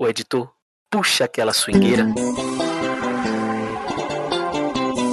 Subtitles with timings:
[0.00, 0.50] O editor,
[0.90, 2.06] puxa aquela swingueira.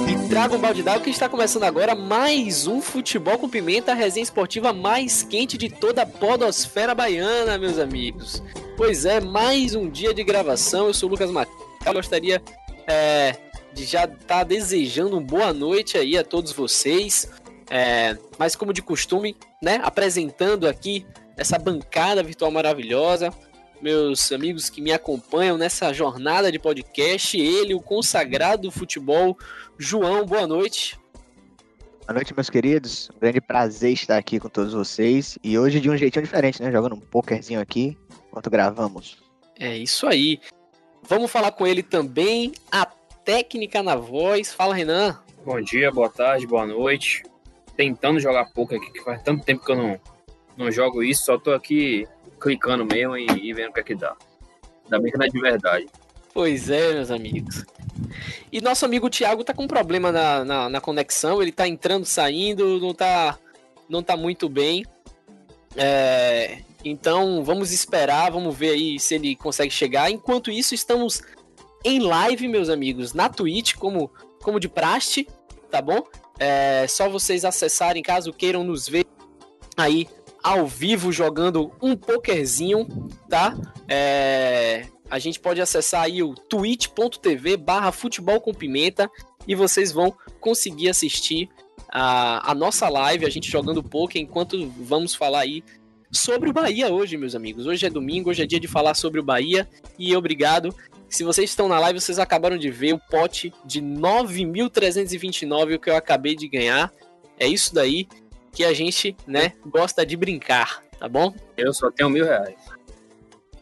[0.08, 3.94] E traga um balde d'água que está começando agora mais um Futebol com Pimenta, a
[3.94, 8.42] resenha esportiva mais quente de toda a podosfera baiana, meus amigos.
[8.78, 10.86] Pois é, mais um dia de gravação.
[10.86, 11.52] Eu sou o Lucas Macau.
[11.92, 12.42] Gostaria
[12.86, 13.36] é,
[13.74, 17.28] de já estar tá desejando uma boa noite aí a todos vocês.
[17.68, 21.04] É, mas como de costume, né, apresentando aqui
[21.36, 23.30] essa bancada virtual maravilhosa,
[23.80, 29.36] meus amigos que me acompanham nessa jornada de podcast, ele, o consagrado do futebol,
[29.76, 30.98] João, boa noite.
[32.00, 33.10] Boa noite, meus queridos.
[33.14, 35.38] Um grande prazer estar aqui com todos vocês.
[35.42, 36.72] E hoje de um jeitinho diferente, né?
[36.72, 37.96] Jogando um pokerzinho aqui
[38.28, 39.18] enquanto gravamos.
[39.58, 40.40] É isso aí.
[41.02, 42.86] Vamos falar com ele também, a
[43.24, 44.54] técnica na voz.
[44.54, 45.18] Fala, Renan.
[45.44, 47.22] Bom dia, boa tarde, boa noite
[47.78, 50.00] tentando jogar pouco aqui, que faz tanto tempo que eu não,
[50.56, 52.08] não jogo isso, só tô aqui
[52.40, 54.16] clicando mesmo e, e vendo o que é que dá.
[54.84, 55.86] Ainda bem que não é de verdade.
[56.32, 57.64] Pois é, meus amigos.
[58.50, 62.04] E nosso amigo Thiago tá com um problema na, na, na, conexão, ele tá entrando,
[62.04, 63.38] saindo, não tá,
[63.88, 64.86] não tá muito bem.
[65.76, 70.10] É, então vamos esperar, vamos ver aí se ele consegue chegar.
[70.10, 71.22] Enquanto isso, estamos
[71.84, 74.10] em live, meus amigos, na Twitch, como,
[74.42, 75.28] como de praste,
[75.70, 76.02] tá bom?
[76.38, 79.06] É só vocês acessarem, caso queiram nos ver
[79.76, 80.08] aí
[80.42, 82.86] ao vivo jogando um pokerzinho,
[83.28, 83.56] tá?
[83.88, 89.10] É, a gente pode acessar aí o twitch.tv barra futebol com pimenta
[89.46, 91.48] e vocês vão conseguir assistir
[91.90, 95.64] a, a nossa live, a gente jogando poker, enquanto vamos falar aí
[96.10, 97.66] sobre o Bahia hoje, meus amigos.
[97.66, 100.74] Hoje é domingo, hoje é dia de falar sobre o Bahia e obrigado
[101.08, 105.96] se vocês estão na live, vocês acabaram de ver o pote de 9.329 que eu
[105.96, 106.92] acabei de ganhar.
[107.38, 108.06] É isso daí
[108.58, 111.32] que a gente, né, gosta de brincar, tá bom?
[111.56, 112.56] Eu só tenho mil reais.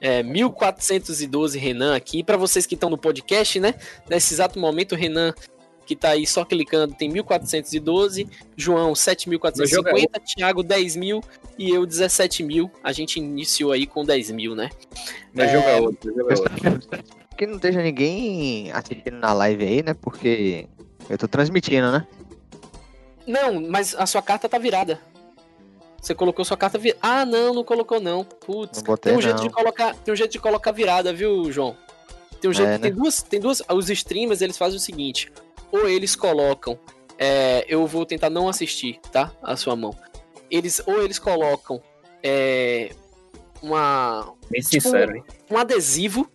[0.01, 2.25] É, 1412 Renan aqui.
[2.25, 3.75] Para vocês que estão no podcast, né?
[4.09, 5.35] Nesse exato momento, o Renan,
[5.85, 8.27] que tá aí só clicando, tem 1412.
[8.57, 10.19] João, 7450.
[10.35, 11.23] Thiago, 10 mil.
[11.59, 12.71] E eu, 17 mil.
[12.83, 14.71] A gente iniciou aí com 10 mil, né?
[15.35, 15.53] Meu é...
[15.53, 16.15] jogo é outro.
[16.15, 17.05] Jogo é outro
[17.37, 19.93] que não esteja ninguém assistindo na live aí, né?
[19.93, 20.67] Porque
[21.11, 22.07] eu tô transmitindo, né?
[23.27, 25.01] Não, mas a sua carta tá virada.
[26.01, 27.01] Você colocou sua carta virada.
[27.03, 28.25] Ah, não, não colocou não.
[28.25, 28.79] Putz.
[28.79, 29.23] Não botei, tem um não.
[29.23, 31.77] jeito de colocar, tem um jeito de colocar virada, viu, João?
[32.41, 32.79] Tem um jeito, é, né?
[32.79, 35.33] tem duas, tem duas, os streamers eles fazem o seguinte,
[35.73, 36.79] ou eles colocam,
[37.19, 39.33] é, eu vou tentar não assistir, tá?
[39.43, 39.97] A sua mão.
[40.51, 41.83] Eles ou eles colocam
[42.23, 42.91] é,
[43.63, 45.25] uma Bem tipo, sincero, hein?
[45.51, 46.31] um adesivo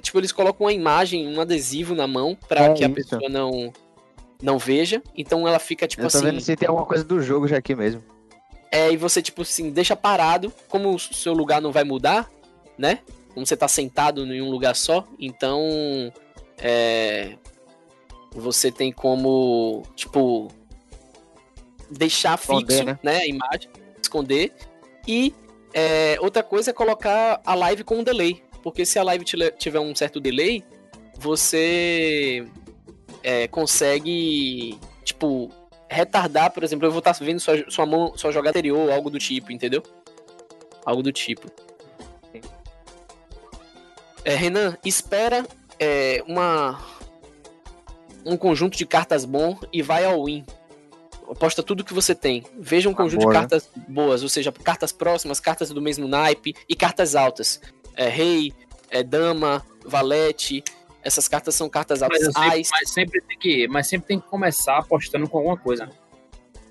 [0.00, 3.72] tipo, eles colocam uma imagem, um adesivo na mão para é que a pessoa não
[4.42, 5.02] não veja.
[5.16, 6.26] Então ela fica tipo Eu tô assim.
[6.26, 8.02] vendo se tem alguma coisa do jogo já aqui mesmo.
[8.70, 12.30] É, e você tipo assim, deixa parado, como o seu lugar não vai mudar,
[12.76, 13.00] né?
[13.32, 16.12] Como você tá sentado em um lugar só, então
[16.58, 17.36] é
[18.32, 20.48] você tem como, tipo,
[21.90, 22.98] deixar esconder, fixo, né?
[23.02, 23.16] né?
[23.18, 23.70] a imagem,
[24.00, 24.52] esconder.
[25.06, 25.34] E
[25.72, 28.42] é, outra coisa é colocar a live com um delay.
[28.62, 30.64] Porque se a live tiver um certo delay,
[31.18, 32.46] você
[33.22, 35.50] é, consegue, tipo,
[35.88, 39.10] retardar, por exemplo, eu vou estar tá vendo sua, sua mão, sua jogada anterior, algo
[39.10, 39.82] do tipo, entendeu?
[40.84, 41.50] Algo do tipo.
[44.24, 45.46] É, Renan, espera
[45.78, 46.78] é, uma
[48.24, 50.44] um conjunto de cartas bom e vai ao win.
[51.30, 52.44] Aposta tudo que você tem.
[52.58, 56.74] Veja um conjunto de cartas boas, ou seja, cartas próximas, cartas do mesmo naipe e
[56.74, 57.60] cartas altas
[57.94, 58.52] é, rei,
[58.90, 60.62] é, dama, valete.
[61.02, 62.00] Essas cartas são cartas.
[62.00, 65.88] Mas, mas, sempre tem que, mas sempre tem que começar apostando com alguma coisa.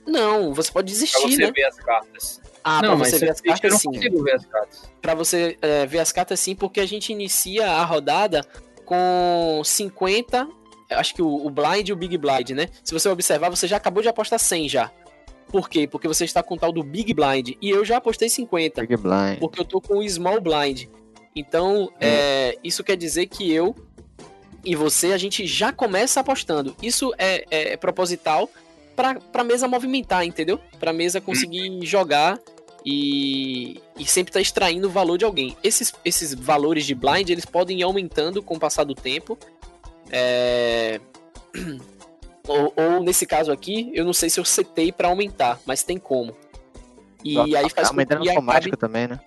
[0.06, 1.52] Não, você pode desistir, pra você né?
[1.54, 2.42] ver as cartas.
[2.64, 3.90] Ah, não, pra você ver as cartas, eu não sim.
[3.90, 4.92] consigo ver as cartas.
[5.02, 8.46] Pra você é, ver as cartas, sim, porque a gente inicia a rodada
[8.86, 10.48] com 50,
[10.92, 12.70] acho que o, o blind e o big blind, né?
[12.84, 14.92] Se você observar, você já acabou de apostar 100 já.
[15.48, 15.88] Por quê?
[15.88, 17.52] Porque você está com o tal do Big Blind.
[17.62, 18.82] E eu já apostei 50.
[18.82, 19.40] Big Blind.
[19.40, 20.88] Porque eu tô com o Small Blind.
[21.36, 23.73] Então, é, isso quer dizer que eu
[24.67, 26.75] e você, a gente já começa apostando.
[26.84, 28.49] Isso é, é, é proposital
[28.97, 30.59] para a mesa movimentar, entendeu?
[30.78, 32.37] Para a mesa conseguir jogar
[32.85, 35.55] e, e sempre estar tá extraindo o valor de alguém.
[35.64, 39.37] Esses, esses valores de blind, eles podem ir aumentando com o passar do tempo.
[40.11, 40.99] É...
[42.49, 45.97] Ou, ou, nesse caso aqui, eu não sei se eu setei para aumentar, mas tem
[45.97, 46.34] como.
[47.22, 48.78] E Só aí faz com que automático acabe...
[48.78, 49.20] também, né?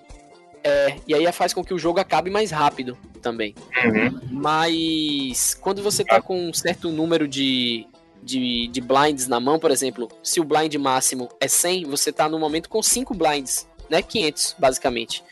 [0.65, 3.55] É, e aí faz com que o jogo acabe mais rápido também.
[3.85, 4.21] Uhum.
[4.31, 7.87] Mas quando você tá com um certo número de,
[8.23, 12.29] de, de, blinds na mão, por exemplo, se o blind máximo é 100, você tá
[12.29, 14.03] no momento com 5 blinds, né?
[14.03, 15.23] 500, basicamente.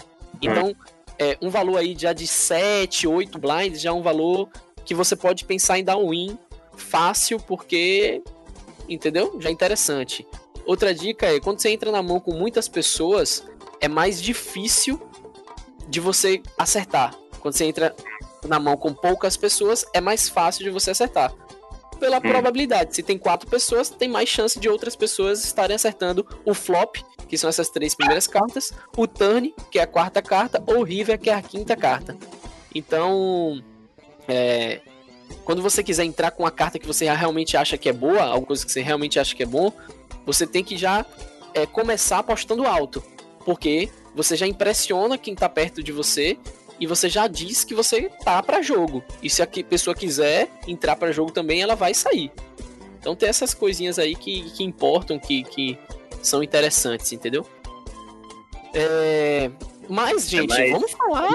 [0.40, 0.74] Então,
[1.18, 4.48] é, um valor aí já de 7, 8 blinds já é um valor
[4.84, 6.38] que você pode pensar em dar um win
[6.76, 8.22] fácil, porque,
[8.88, 9.36] entendeu?
[9.40, 10.26] Já é interessante.
[10.64, 13.44] Outra dica é, quando você entra na mão com muitas pessoas,
[13.80, 15.00] é mais difícil
[15.88, 17.14] de você acertar.
[17.40, 17.94] Quando você entra
[18.46, 21.32] na mão com poucas pessoas, é mais fácil de você acertar.
[21.98, 22.20] Pela hum.
[22.20, 26.96] probabilidade, se tem quatro pessoas, tem mais chance de outras pessoas estarem acertando o flop,
[27.28, 30.82] que são essas três primeiras cartas, o turn, que é a quarta carta, ou o
[30.82, 32.16] river, que é a quinta carta.
[32.74, 33.62] Então,
[34.28, 34.80] é,
[35.44, 38.46] quando você quiser entrar com uma carta que você realmente acha que é boa, alguma
[38.46, 39.72] coisa que você realmente acha que é bom,
[40.24, 41.04] você tem que já
[41.54, 43.02] é, começar apostando alto,
[43.44, 46.38] porque você já impressiona quem tá perto de você
[46.80, 49.02] e você já diz que você tá para jogo.
[49.22, 52.30] E se a pessoa quiser entrar para jogo também, ela vai sair.
[52.98, 55.78] Então tem essas coisinhas aí que, que importam, que, que
[56.22, 57.46] são interessantes, entendeu?
[58.74, 59.50] É...
[59.88, 60.72] Mas, gente, é, mas...
[60.72, 61.28] vamos falar.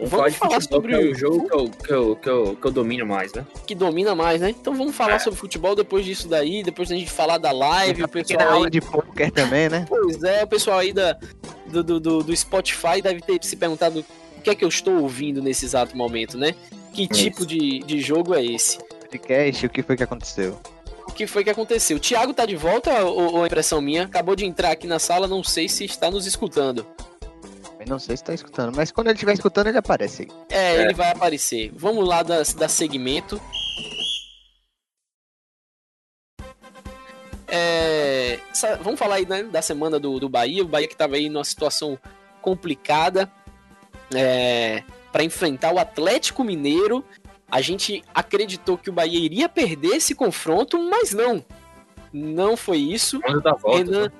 [0.00, 2.70] Vamos, vamos falar sobre é o jogo que eu, que, eu, que, eu, que eu
[2.70, 3.46] domino mais, né?
[3.66, 4.50] Que domina mais, né?
[4.50, 5.18] Então vamos falar é.
[5.18, 8.40] sobre futebol depois disso daí, depois da gente falar da live, o pessoal.
[8.40, 8.46] Aí...
[8.46, 9.84] aula de poker também, né?
[9.86, 11.18] Pois é, o pessoal aí da,
[11.66, 14.04] do, do, do Spotify deve ter se perguntado
[14.40, 16.54] o que é que eu estou ouvindo nesse exato momento, né?
[16.94, 17.12] Que Isso.
[17.12, 18.78] tipo de, de jogo é esse?
[18.78, 20.58] Podcast, o que foi que aconteceu?
[21.06, 21.98] O que foi que aconteceu?
[21.98, 24.04] O Thiago tá de volta ou, ou é impressão minha?
[24.04, 26.86] Acabou de entrar aqui na sala, não sei se está nos escutando.
[27.78, 30.28] Eu não sei se está escutando, mas quando ele estiver escutando, ele aparece aí.
[30.48, 31.70] É, é, ele vai aparecer.
[31.74, 33.38] Vamos lá da, da segmento.
[37.46, 38.38] É,
[38.82, 40.62] vamos falar aí né, da semana do, do Bahia.
[40.62, 41.98] O Bahia que estava aí numa situação
[42.40, 43.30] complicada
[44.14, 47.04] é, para enfrentar o Atlético Mineiro.
[47.50, 51.44] A gente acreditou que o Bahia iria perder esse confronto, mas não.
[52.12, 53.20] Não foi isso.
[53.20, 54.12] Volta, Renan, né?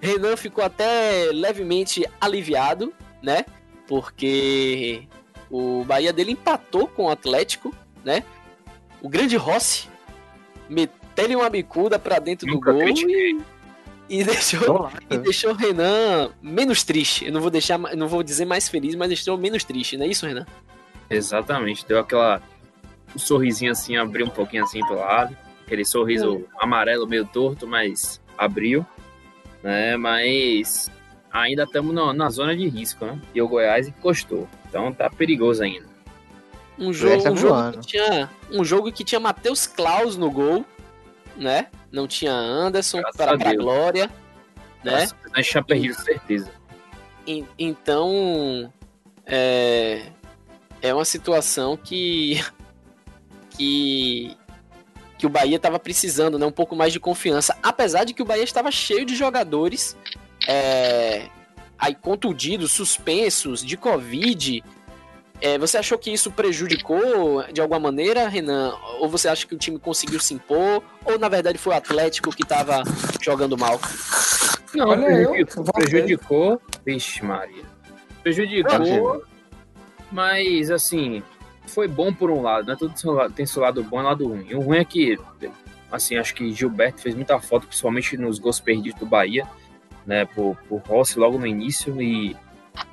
[0.00, 3.44] Renan ficou até levemente aliviado, né?
[3.88, 5.02] Porque
[5.50, 8.22] o Bahia dele empatou com o Atlético, né?
[9.02, 9.88] O grande Rossi
[10.68, 13.38] meteu uma bicuda para dentro Nunca do gol e
[14.08, 17.26] e deixou, e deixou o Renan menos triste.
[17.26, 20.08] Eu não vou deixar, não vou dizer mais feliz, mas deixou menos triste, não é
[20.08, 20.46] isso, Renan?
[21.10, 21.86] Exatamente.
[21.86, 22.40] Deu aquela
[23.14, 25.36] um sorrisinho assim, abriu um pouquinho assim pro lado.
[25.64, 28.86] Aquele sorriso amarelo meio torto, mas abriu.
[29.62, 29.96] Né?
[29.96, 30.90] Mas
[31.32, 33.20] ainda estamos na, zona de risco, né?
[33.34, 34.48] E o Goiás encostou.
[34.68, 35.86] Então tá perigoso ainda.
[36.78, 40.64] Um jogo, um jogo que tinha um jogo que tinha Matheus Klaus no gol,
[41.36, 41.68] né?
[41.90, 44.10] Não tinha Anderson para a glória,
[44.84, 45.00] né?
[45.00, 46.50] Nossa, tinha perdido, certeza.
[47.26, 48.72] E, então,
[49.24, 50.06] é,
[50.80, 52.40] é uma situação que
[53.50, 54.36] que
[55.18, 56.44] que o Bahia estava precisando, né?
[56.44, 59.96] Um pouco mais de confiança, apesar de que o Bahia estava cheio de jogadores
[60.46, 61.28] é,
[61.78, 64.62] aí contundidos, suspensos, de Covid,
[65.40, 68.74] é, você achou que isso prejudicou de alguma maneira, Renan?
[69.00, 70.82] Ou você acha que o time conseguiu se impor?
[71.04, 72.82] Ou na verdade foi o Atlético que estava
[73.20, 73.78] jogando mal?
[74.74, 75.64] Não, Olha prejudicou.
[75.64, 76.62] Eu, prejudicou.
[76.84, 77.64] Vixe, Maria.
[78.22, 79.22] Prejudicou.
[80.10, 81.22] Mas assim,
[81.66, 82.76] foi bom por um lado, né?
[82.78, 82.94] Tudo
[83.30, 84.54] tem seu lado bom e lado ruim.
[84.54, 85.18] O ruim é que,
[85.90, 89.46] assim, acho que Gilberto fez muita falta, principalmente nos gols perdidos do Bahia,
[90.06, 90.24] né?
[90.24, 92.36] Por, por Rossi logo no início e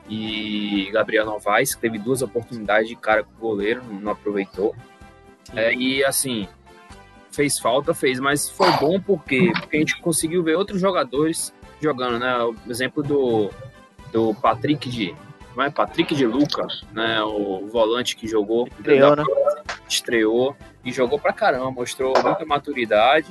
[0.09, 4.75] e Gabriel Novaes, que teve duas oportunidades de cara com o goleiro, não aproveitou.
[5.55, 6.47] É, e assim,
[7.31, 12.19] fez falta, fez, mas foi bom porque, porque a gente conseguiu ver outros jogadores jogando,
[12.19, 12.37] né?
[12.43, 13.49] O exemplo do,
[14.11, 15.15] do Patrick de.
[15.55, 15.69] Não é?
[15.69, 17.21] Patrick de Luca, né?
[17.23, 18.67] O volante que jogou.
[18.67, 19.23] Estreou, né?
[19.87, 23.27] Estreou e jogou pra caramba, mostrou muita maturidade,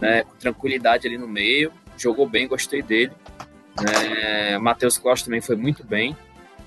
[0.00, 0.22] né?
[0.22, 1.72] Com tranquilidade ali no meio.
[1.96, 3.12] Jogou bem, gostei dele.
[3.86, 6.16] É, Matheus Costa também foi muito bem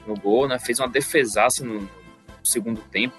[0.06, 0.60] no gol, né?
[0.60, 1.90] Fez uma defesaça no
[2.44, 3.16] segundo tempo,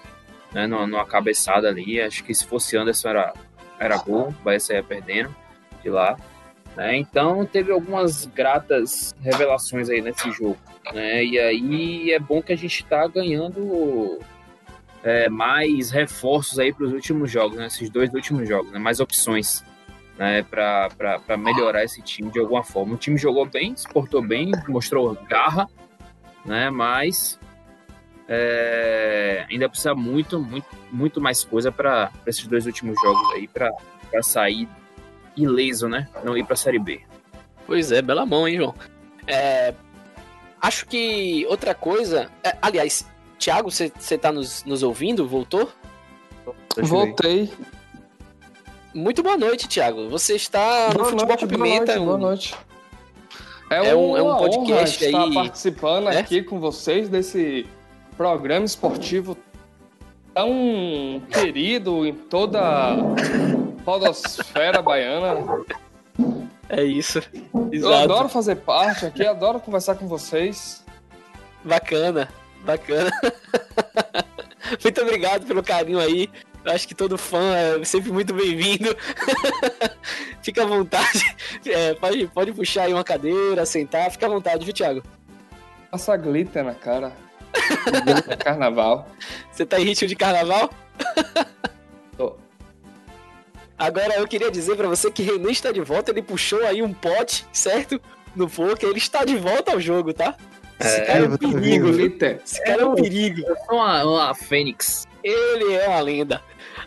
[0.51, 0.67] né?
[0.67, 2.01] Numa, numa cabeçada ali.
[2.01, 3.33] Acho que se fosse Anderson era,
[3.79, 5.33] era gol, o Bahia saia perdendo
[5.81, 6.17] de lá.
[6.75, 6.97] Né?
[6.97, 10.57] Então teve algumas gratas revelações aí nesse jogo.
[10.93, 11.23] Né?
[11.23, 14.19] E aí é bom que a gente está ganhando
[15.03, 17.67] é, mais reforços aí para os últimos jogos, né?
[17.67, 18.79] Esses dois últimos jogos, né?
[18.79, 19.63] mais opções
[20.17, 22.95] né, para melhorar esse time de alguma forma.
[22.95, 25.69] O time jogou bem, se portou bem, mostrou garra,
[26.45, 27.39] né, mas
[28.27, 33.71] é, ainda precisa muito, muito, muito mais coisa para esses dois últimos jogos aí, para
[34.21, 34.67] sair
[35.35, 37.01] ileso, né, não ir para a Série B.
[37.65, 38.75] Pois é, bela mão, hein, João?
[39.27, 39.73] É,
[40.61, 43.05] acho que outra coisa, é, aliás,
[43.37, 45.27] Thiago, você está nos, nos ouvindo?
[45.27, 45.69] Voltou?
[46.77, 47.51] Voltei.
[48.95, 50.07] Muito boa noite, Thiago.
[50.07, 51.99] Você está boa no Futebol noite, com Pimenta.
[51.99, 52.55] Boa noite, boa noite.
[53.69, 55.29] É, é um, é um podcast honra aí.
[55.29, 56.19] estar participando é?
[56.19, 57.65] aqui com vocês desse
[58.15, 59.35] programa esportivo
[60.33, 62.95] tão querido em toda a
[63.83, 65.43] podosfera baiana.
[66.69, 67.19] É isso.
[67.19, 67.93] Exato.
[67.93, 70.85] Eu adoro fazer parte aqui, adoro conversar com vocês.
[71.65, 72.29] Bacana,
[72.63, 73.11] bacana.
[74.81, 76.29] Muito obrigado pelo carinho aí.
[76.65, 78.97] Eu acho que todo fã é sempre muito bem-vindo.
[80.41, 81.35] fica à vontade.
[81.63, 85.03] É, pode, pode puxar aí uma cadeira, sentar, fica à vontade, viu, Thiago?
[85.91, 87.13] Passa glitter na cara.
[88.43, 89.07] carnaval.
[89.51, 90.71] Você tá em ritmo de carnaval?
[92.17, 92.35] Tô.
[93.77, 96.93] Agora eu queria dizer para você que Renan está de volta, ele puxou aí um
[96.93, 98.01] pote, certo?
[98.35, 100.35] No poker, ele está de volta ao jogo, tá?
[100.79, 102.41] Esse é, cara é um perigo, Glitter.
[102.43, 103.41] Esse cara é um perigo.
[103.45, 105.07] Eu sou uma, uma fênix.
[105.23, 106.41] Ele é uma lenda.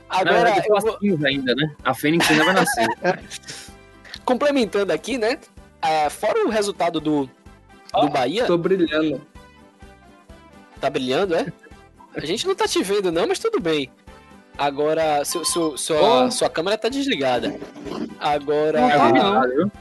[0.09, 0.50] Agora.
[0.50, 1.27] Não, eu vou...
[1.27, 1.75] ainda, né?
[1.85, 2.88] A Fênix ainda vai nascer.
[4.25, 5.38] Complementando aqui, né?
[5.83, 7.31] É, fora o resultado do, do
[7.95, 8.47] oh, Bahia.
[8.47, 9.21] Tô brilhando.
[10.81, 11.47] Tá brilhando, é?
[12.15, 13.91] A gente não tá te vendo, não, mas tudo bem.
[14.57, 16.31] Agora, seu, seu, sua, oh.
[16.31, 17.55] sua câmera tá desligada.
[18.19, 18.81] Agora.
[18.81, 19.49] Não, tá, não.
[19.49, 19.73] Viu?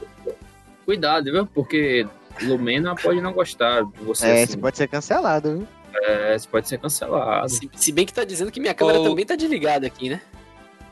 [0.84, 1.46] Cuidado, viu?
[1.46, 2.06] Porque
[2.42, 4.26] Lumena pode não gostar de você.
[4.26, 4.52] É, assim.
[4.52, 5.68] você pode ser cancelado, viu?
[5.94, 7.48] É, você pode ser cancelado.
[7.48, 10.20] Se, se, bem que tá dizendo que minha câmera também tá desligada aqui, né?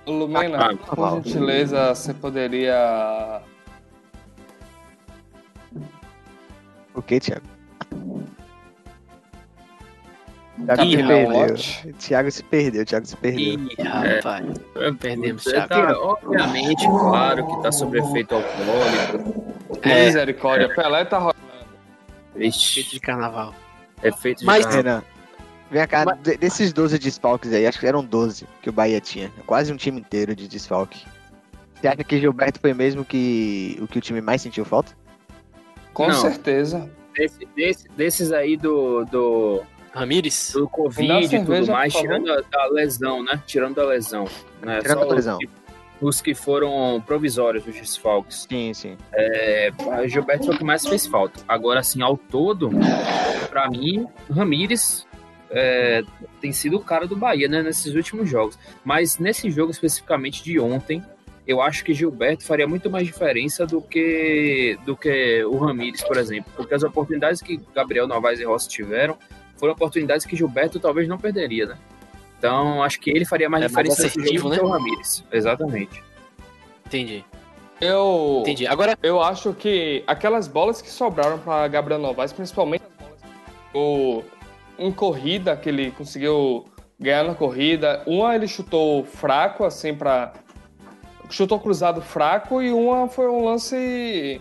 [0.07, 3.43] Lumena, ah, por gentileza, você poderia.
[6.95, 7.47] O que, Thiago?
[10.65, 11.95] Thiago Ih, se perdeu.
[11.99, 13.41] Thiago se perdeu, Thiago se perdeu.
[13.41, 14.47] Ih, rapaz.
[14.76, 15.69] É, perdemos, Thiago.
[15.69, 19.45] Tá, obviamente, claro que tá sob efeito alcoólico.
[19.83, 21.37] É, Misericórdia, Pelé tá rolando.
[22.37, 23.55] Efeito de carnaval.
[24.03, 24.83] Efeito de Mas, carnaval.
[24.83, 25.05] Renan,
[25.71, 26.38] vem cá, Mas...
[26.38, 29.33] desses 12 desfalques aí, acho que eram 12 que o Bahia tinha.
[29.47, 31.07] Quase um time inteiro de desfalque.
[31.75, 34.93] Você acha que Gilberto foi mesmo que o que o time mais sentiu falta?
[35.93, 36.15] Com Não.
[36.15, 36.91] certeza.
[37.15, 39.62] Desse, desse, desses aí do, do
[39.93, 40.53] Ramires?
[40.53, 43.43] Do Covid e tudo mais, tirando a, da lesão, né?
[43.47, 44.26] Tirando a lesão.
[44.61, 44.81] Né?
[44.81, 45.38] Tirando Só a lesão.
[46.00, 48.47] Os que, foram provisórios, os desfalques.
[48.49, 48.97] Sim, sim.
[49.15, 49.71] É,
[50.07, 51.41] Gilberto foi o que mais fez falta.
[51.49, 52.71] Agora, assim, ao todo,
[53.49, 55.07] para mim, Ramires
[55.50, 56.03] é,
[56.41, 57.62] tem sido o cara do Bahia, né?
[57.62, 58.59] Nesses últimos jogos.
[58.85, 61.03] Mas nesse jogo especificamente de ontem,
[61.47, 66.17] eu acho que Gilberto faria muito mais diferença do que do que o Ramires, por
[66.17, 69.17] exemplo, porque as oportunidades que Gabriel Novaes e Rossi tiveram
[69.57, 71.79] foram oportunidades que Gilberto talvez não perderia, né?
[72.38, 74.59] Então, acho que ele faria mais é diferença mais assertivo, né?
[74.59, 75.25] que o Ramires.
[75.33, 76.02] Exatamente.
[76.87, 77.25] Entendi.
[77.81, 78.66] Eu, Entendi.
[78.66, 83.21] Agora, eu acho que aquelas bolas que sobraram para Gabriel Novaes, principalmente as bolas
[83.75, 84.23] o,
[84.78, 86.66] em corrida, que ele conseguiu
[86.99, 90.33] ganhar na corrida, uma ele chutou fraco, assim, para
[91.28, 94.40] chutou cruzado fraco, e uma foi um lance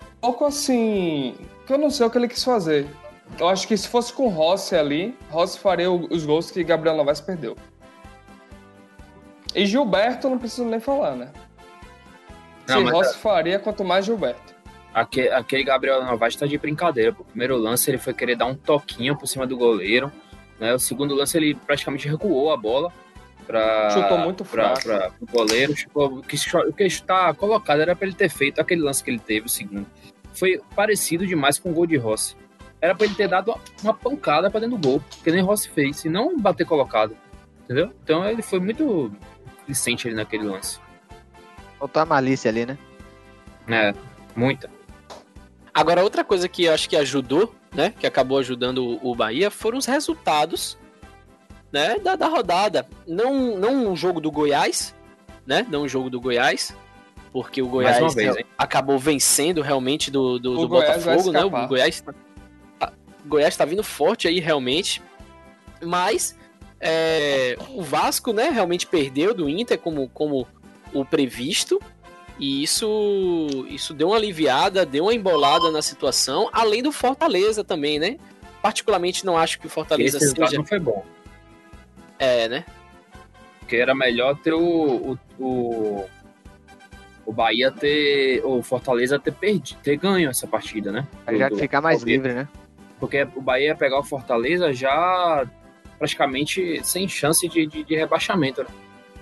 [0.00, 1.34] um pouco assim,
[1.66, 2.86] que eu não sei o que ele quis fazer.
[3.38, 7.20] Eu acho que se fosse com Rossi ali, Rossi faria os gols que Gabriel Novaes
[7.20, 7.56] perdeu.
[9.54, 11.32] E Gilberto, não preciso nem falar, né?
[12.68, 13.18] Não, se Rossi é...
[13.18, 14.52] faria, quanto mais Gilberto.
[14.94, 17.14] Aquele, aquele Gabriel Novaes tá de brincadeira.
[17.18, 20.12] O primeiro lance ele foi querer dar um toquinho por cima do goleiro.
[20.60, 20.74] Né?
[20.74, 22.92] O segundo lance ele praticamente recuou a bola.
[23.46, 24.82] Pra, Chutou muito fraco.
[24.82, 25.74] Pra, o goleiro.
[25.74, 29.18] Chutou, o que, que está colocado era para ele ter feito aquele lance que ele
[29.18, 29.86] teve, o segundo.
[30.34, 32.36] Foi parecido demais com o gol de Rossi
[32.82, 36.04] era pra ele ter dado uma pancada pra dentro do gol, que nem Rossi fez,
[36.04, 37.16] e não bater colocado.
[37.62, 37.92] Entendeu?
[38.02, 39.12] Então ele foi muito
[39.68, 40.80] decente ali naquele lance.
[41.78, 42.76] Faltou a malícia ali, né?
[43.68, 43.94] É,
[44.34, 44.68] muita.
[45.72, 47.94] Agora, outra coisa que eu acho que ajudou, né?
[47.98, 50.76] Que acabou ajudando o Bahia foram os resultados
[51.72, 52.86] né, da, da rodada.
[53.06, 54.92] Não, não um jogo do Goiás,
[55.46, 55.64] né?
[55.70, 56.76] Não um jogo do Goiás,
[57.32, 61.44] porque o Goiás vez, acabou vencendo realmente do, do, do Botafogo, né?
[61.44, 62.02] O Goiás
[63.26, 65.02] Goiás está vindo forte aí realmente,
[65.82, 66.36] mas
[66.80, 70.46] é, o Vasco, né, realmente perdeu do Inter como, como
[70.92, 71.80] o previsto.
[72.38, 78.00] E isso, isso deu uma aliviada, deu uma embolada na situação, além do Fortaleza também,
[78.00, 78.16] né?
[78.60, 80.56] Particularmente não acho que o Fortaleza Esse seja.
[80.56, 81.04] não foi bom.
[82.18, 82.64] É, né?
[83.60, 86.04] Porque era melhor ter o, o, o,
[87.26, 88.44] o Bahia ter.
[88.44, 91.06] O Fortaleza ter perdido, ter ganho essa partida, né?
[91.36, 92.48] Já ficar mais livre, né?
[93.02, 95.44] Porque o Bahia ia pegar o Fortaleza já
[95.98, 98.68] praticamente sem chance de, de, de rebaixamento, né?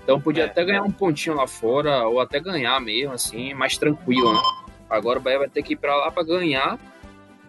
[0.03, 3.79] Então podia é, até ganhar um pontinho lá fora, ou até ganhar mesmo, assim, mais
[3.79, 4.39] tranquilo, né?
[4.87, 6.77] Agora o Bahia vai ter que ir pra lá pra ganhar,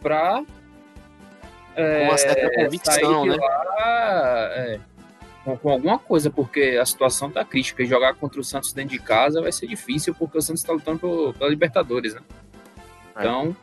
[0.01, 0.43] pra.
[1.77, 3.37] É, com uma certa convicção, né?
[3.37, 4.81] Lá, é,
[5.45, 7.83] com, com, alguma coisa, porque a situação tá crítica.
[7.83, 10.73] E jogar contra o Santos dentro de casa vai ser difícil, porque o Santos tá
[10.73, 12.23] lutando pela Libertadores, né?
[13.11, 13.55] Então,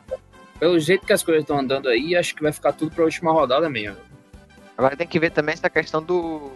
[0.59, 3.05] pelo jeito que as coisas estão andando aí, acho que vai ficar tudo para a
[3.05, 3.97] última rodada mesmo.
[4.77, 6.51] Agora tem que ver também essa questão do.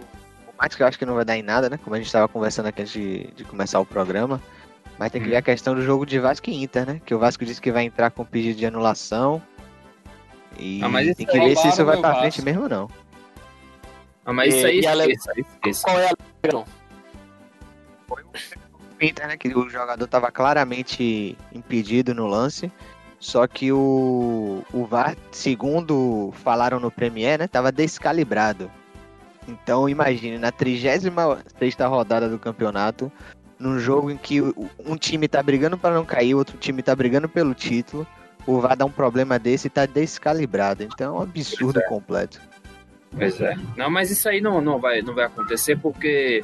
[0.45, 1.77] Por mais que eu acho que não vai dar em nada, né?
[1.81, 4.41] Como a gente estava conversando aqui antes de, de, começar o programa.
[4.97, 7.01] Mas tem que ver a questão do jogo de Vasco e Inter, né?
[7.05, 9.41] Que o Vasco disse que vai entrar com pedido de anulação.
[10.57, 12.89] E ah, tem que ver se isso vai pra frente mesmo ou não.
[14.25, 15.15] Ah, mas isso aí, e ale...
[15.81, 16.65] Qual é a?
[18.07, 19.37] Foi o Inter, né?
[19.37, 22.71] Que o jogador tava claramente impedido no lance.
[23.23, 28.69] Só que o, o VAR, segundo falaram no Premier, né, tava descalibrado.
[29.47, 31.05] Então imagine, na 36
[31.89, 33.09] rodada do campeonato,
[33.57, 37.29] num jogo em que um time tá brigando para não cair, outro time tá brigando
[37.29, 38.05] pelo título,
[38.45, 40.83] o VAR dá um problema desse e tá descalibrado.
[40.83, 41.83] Então é um absurdo é.
[41.83, 42.41] completo.
[43.09, 43.55] Pois é.
[43.77, 46.43] Não, mas isso aí não, não, vai, não vai acontecer porque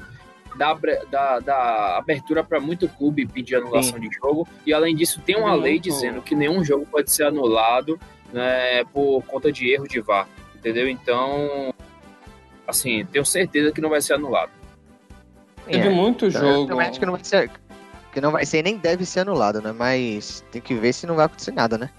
[0.55, 0.77] dá,
[1.09, 4.09] dá, dá abertura para muito clube pedir anulação Sim.
[4.09, 4.47] de jogo.
[4.65, 7.99] E além disso, tem uma lei dizendo que nenhum jogo pode ser anulado
[8.31, 10.27] né, por conta de erro de VAR.
[10.55, 10.89] Entendeu?
[10.89, 11.73] Então,
[12.67, 14.51] assim, tenho certeza que não vai ser anulado.
[15.65, 16.71] Teve é, muito então, jogo.
[16.71, 17.51] Eu acho que não vai ser.
[18.11, 19.71] Que não vai ser nem deve ser anulado, né?
[19.71, 21.89] Mas tem que ver se não vai acontecer nada, né?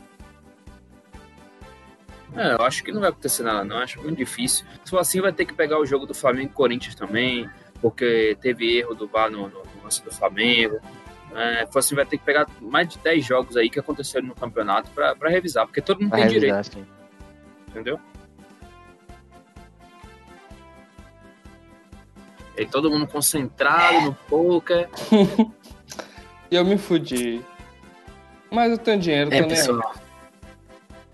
[2.36, 3.78] É, eu acho que não vai acontecer nada, não.
[3.78, 4.64] Acho muito difícil.
[4.84, 7.48] Se for assim, vai ter que pegar o jogo do Flamengo e Corinthians também
[7.80, 10.78] porque teve erro do VAR no, no, no lance do Flamengo.
[11.34, 14.90] É, assim, vai ter que pegar mais de 10 jogos aí que aconteceram no campeonato
[14.90, 16.74] para revisar, porque todo mundo pra tem revisar, direito.
[16.74, 16.86] Sim.
[17.68, 18.00] Entendeu?
[22.56, 24.88] E todo mundo concentrado no poker.
[26.50, 27.40] e eu me fudi.
[28.50, 29.94] Mas eu tenho dinheiro, é, pessoal.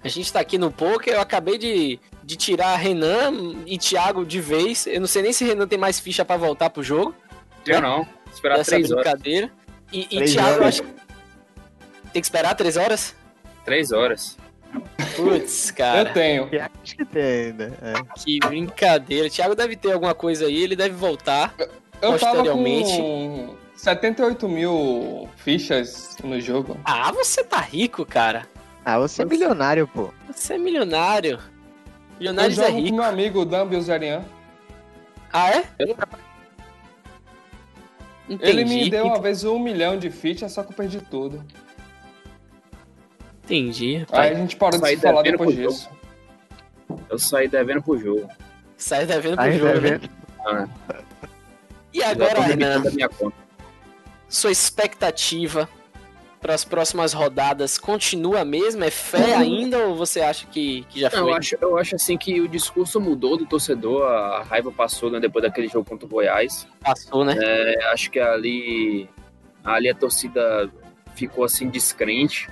[0.03, 4.41] A gente tá aqui no poker, eu acabei de de tirar Renan e Thiago de
[4.41, 4.85] vez.
[4.89, 7.15] Eu não sei nem se Renan tem mais ficha para voltar pro jogo.
[7.65, 8.05] Eu não.
[8.35, 9.47] Esperar Essa três brincadeira.
[9.47, 9.57] horas.
[9.93, 10.89] E, e Thiago, acho que
[12.13, 13.15] tem que esperar três horas?
[13.65, 14.37] Três horas.
[15.15, 16.09] Putz, cara.
[16.09, 16.51] Eu tenho.
[16.83, 17.73] Acho que tem ainda.
[17.81, 17.95] É.
[18.19, 19.31] Que brincadeira.
[19.31, 21.69] Thiago deve ter alguma coisa aí, ele deve voltar eu,
[22.03, 22.91] eu posteriormente.
[22.91, 26.77] Tava com 78 mil fichas no jogo.
[26.85, 28.49] Ah, você tá rico, cara.
[28.85, 30.13] Ah, você é milionário, pô.
[30.33, 31.39] Você é milionário.
[32.19, 32.91] Milionários eu jogo é rico.
[32.91, 34.25] com meu amigo Dan Bilzerian.
[35.33, 35.65] Ah, é?
[38.29, 38.51] Entendi.
[38.51, 41.45] Ele me deu uma vez um milhão de fichas, só que eu perdi tudo.
[43.45, 44.05] Entendi.
[44.11, 45.89] Aí a gente parou de se falar depois disso.
[47.09, 48.29] Eu saí devendo pro jogo.
[48.77, 50.01] Saí devendo pro Aí jogo, né?
[50.45, 50.69] Ah.
[51.93, 52.83] E agora, Renan?
[54.29, 55.69] Sua expectativa
[56.47, 58.87] para as próximas rodadas continua a mesma?
[58.87, 61.19] É fé ainda ou você acha que, que já foi?
[61.19, 65.19] Eu acho, eu acho assim que o discurso mudou do torcedor, a raiva passou né,
[65.19, 66.69] depois daquele jogo contra o Goiás.
[66.81, 67.37] Passou, né?
[67.37, 69.11] É, acho que ali,
[69.65, 70.71] ali a torcida
[71.17, 72.49] ficou assim descrente.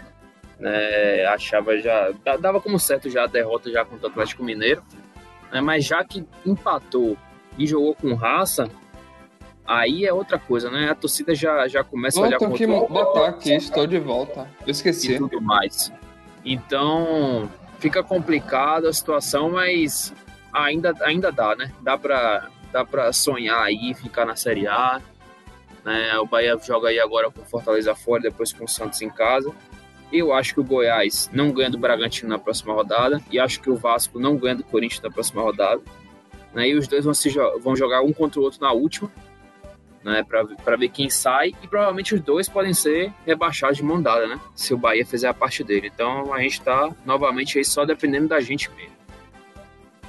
[0.58, 2.10] Né, achava já.
[2.40, 4.82] dava como certo já a derrota já contra o Atlético Mineiro.
[5.52, 7.16] Né, mas já que empatou
[7.56, 8.68] e jogou com raça,
[9.66, 10.90] Aí é outra coisa, né?
[10.90, 14.48] A torcida já, já começa a olhar com que botar aqui, estou de volta.
[14.66, 15.14] Eu esqueci.
[15.14, 15.90] E tudo mais.
[16.44, 20.12] Então, fica complicada a situação, mas
[20.52, 21.72] ainda, ainda dá, né?
[21.80, 25.00] Dá pra, dá pra sonhar aí, ficar na Série A.
[25.82, 26.18] Né?
[26.18, 29.50] O Bahia joga aí agora com Fortaleza fora, depois com o Santos em casa.
[30.12, 33.18] Eu acho que o Goiás não ganha do Bragantino na próxima rodada.
[33.30, 35.80] E acho que o Vasco não ganha do Corinthians na próxima rodada.
[36.52, 36.68] Né?
[36.68, 39.10] E os dois vão, se, vão jogar um contra o outro na última
[40.04, 44.26] né, para ver quem sai e provavelmente os dois podem ser rebaixados de mão dada,
[44.26, 45.90] né, se o Bahia fizer a parte dele.
[45.92, 48.94] Então a gente está novamente aí só dependendo da gente mesmo.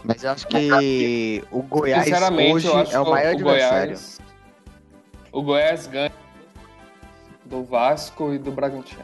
[0.03, 2.07] Mas eu acho que o Goiás
[2.53, 3.87] hoje é o maior o adversário.
[3.87, 4.21] Goiás,
[5.31, 6.11] o Goiás ganha
[7.45, 9.03] do Vasco e do Bragantino.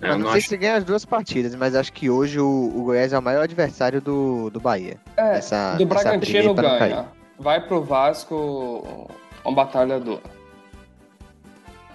[0.00, 0.48] Eu não, não sei acho...
[0.48, 3.42] se ganha as duas partidas, mas acho que hoje o, o Goiás é o maior
[3.42, 4.96] adversário do, do Bahia.
[5.16, 7.06] É, essa, do Bragantino ganha
[7.38, 9.08] vai pro Vasco
[9.44, 10.22] uma batalha dura.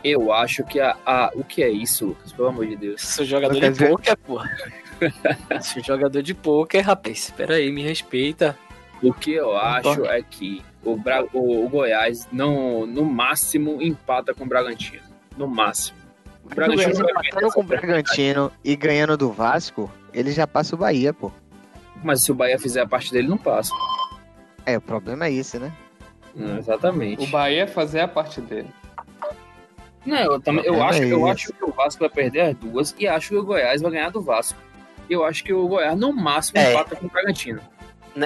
[0.04, 2.32] Eu acho que a, a, o que é isso, Lucas?
[2.32, 3.02] Pelo amor de Deus.
[3.02, 4.50] Sou jogador de poker, porra.
[5.62, 7.26] Sou jogador de poker, rapaz.
[7.26, 8.58] Espera aí, me respeita.
[9.02, 11.26] O que eu acho é que o, Bra...
[11.34, 15.04] o, o, Goiás não, no máximo empata com o Bragantino.
[15.38, 15.98] No máximo.
[16.46, 21.14] O Bragantino empatando com o Bragantino e ganhando do Vasco, ele já passa o Bahia,
[21.14, 21.32] pô.
[22.04, 23.74] Mas se o Bahia fizer a parte dele, não passa.
[24.66, 25.72] É, o problema é esse, né?
[26.36, 27.24] Não, exatamente.
[27.24, 28.70] O Bahia fazer a parte dele.
[30.06, 32.96] Não, eu, também, eu, acho, é eu acho que o Vasco vai perder as duas
[32.98, 34.58] e acho que o Goiás vai ganhar do Vasco.
[35.10, 36.72] Eu acho que o Goiás, no máximo, é.
[36.72, 37.62] empata com o Bragantino.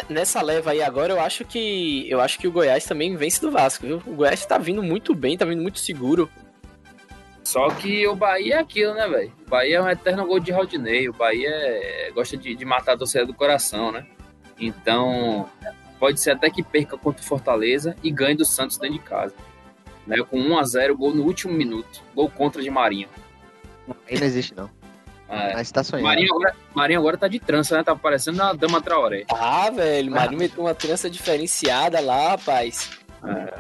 [0.10, 3.52] Nessa leva aí agora, eu acho que eu acho que o Goiás também vence do
[3.52, 4.02] Vasco, viu?
[4.06, 6.30] O Goiás tá vindo muito bem, tá vindo muito seguro.
[7.44, 9.34] Só que o Bahia é aquilo, né, velho?
[9.46, 11.10] O Bahia é um eterno gol de Rodinei.
[11.10, 12.12] O Bahia é...
[12.14, 14.06] gosta de, de matar a torcida do coração, né?
[14.58, 15.50] Então,
[16.04, 19.34] pode ser até que perca contra o Fortaleza e ganhe do Santos dentro de casa.
[20.06, 20.18] Né?
[20.22, 22.04] Com 1 a 0 gol no último minuto.
[22.14, 23.08] Gol contra de Marinho.
[24.06, 24.70] Aí não existe, não.
[25.30, 25.54] É.
[25.54, 26.04] Mas tá sonhando.
[26.04, 27.84] Marinho agora, Marinho agora tá de trança, né?
[27.86, 29.24] Tá parecendo a Dama Traoré.
[29.32, 30.12] Ah, velho.
[30.12, 30.44] Marinho ah.
[30.44, 33.00] meteu uma trança diferenciada lá, rapaz.
[33.26, 33.60] É.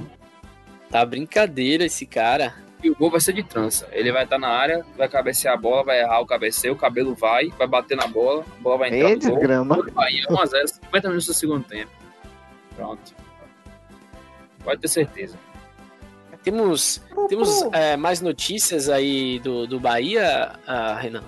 [0.89, 2.55] Tá brincadeira esse cara.
[2.83, 3.87] E o gol vai ser de trança.
[3.93, 6.77] Ele vai estar tá na área, vai cabecear a bola, vai errar o cabeceio, o
[6.77, 9.81] cabelo vai, vai bater na bola, a bola vai entrar Ei, no grama.
[9.93, 12.02] Bahia 1x0, 50 minutos do segundo tempo.
[12.75, 13.15] Pronto.
[14.63, 15.37] Pode ter certeza.
[16.43, 21.23] Temos, temos é, mais notícias aí do, do Bahia, uh, Renan?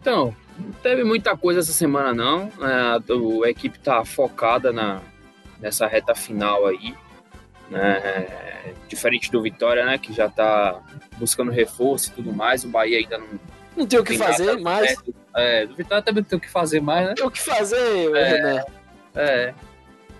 [0.00, 2.52] Então, não teve muita coisa essa semana não.
[2.60, 5.00] É, a equipe tá focada na,
[5.60, 6.94] nessa reta final aí.
[7.68, 8.72] Né?
[8.88, 9.98] Diferente do Vitória, né?
[9.98, 10.80] Que já tá
[11.18, 12.64] buscando reforço e tudo mais.
[12.64, 13.26] O Bahia ainda não.
[13.76, 14.96] Não tem o que fazer mais.
[15.34, 17.14] É, do Vitória também não tem o que fazer mais, né?
[17.14, 18.64] Tem o que fazer, é, Renan.
[19.14, 19.54] É.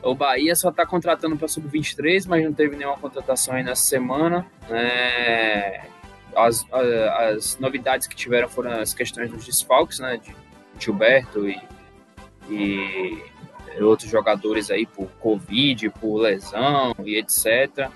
[0.02, 4.46] O Bahia só tá contratando para sub-23, mas não teve nenhuma contratação aí nessa semana.
[4.68, 5.88] Né?
[6.38, 10.34] as, as novidades que tiveram foram as questões dos desfalques, né, de
[10.78, 11.60] Gilberto e,
[12.48, 13.22] e
[13.80, 17.90] outros jogadores aí por Covid, por lesão e etc.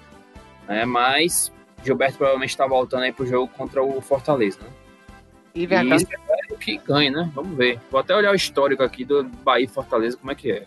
[0.68, 1.52] Né, mas
[1.84, 4.68] Gilberto provavelmente está voltando aí pro jogo contra o Fortaleza, né?
[5.54, 7.30] E, e espero que ganhe, né?
[7.34, 7.78] Vamos ver.
[7.90, 10.66] Vou até olhar o histórico aqui do Bahia e Fortaleza, como é que é.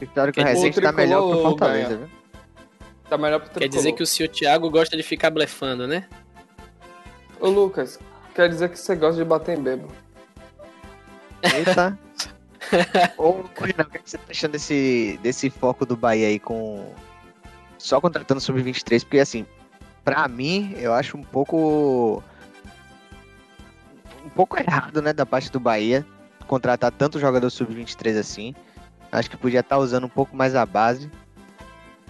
[0.00, 2.08] O histórico que recente tá melhor pro Fortaleza, viu?
[3.08, 6.06] Tá melhor pro Quer dizer que o senhor Thiago gosta de ficar blefando, né?
[7.40, 7.98] Ô Lucas,
[8.34, 9.88] quer dizer que você gosta de bater em bebo.
[11.42, 11.98] Eita.
[13.18, 16.94] Ô, Renan, o que você tá achando desse, desse foco do Bahia aí com.
[17.78, 19.02] Só contratando sub-23?
[19.02, 19.46] Porque, assim,
[20.04, 22.22] pra mim, eu acho um pouco.
[24.24, 26.06] Um pouco errado, né, da parte do Bahia
[26.50, 28.56] contratar tanto jogador sub-23 assim.
[29.12, 31.10] Acho que podia estar tá usando um pouco mais a base.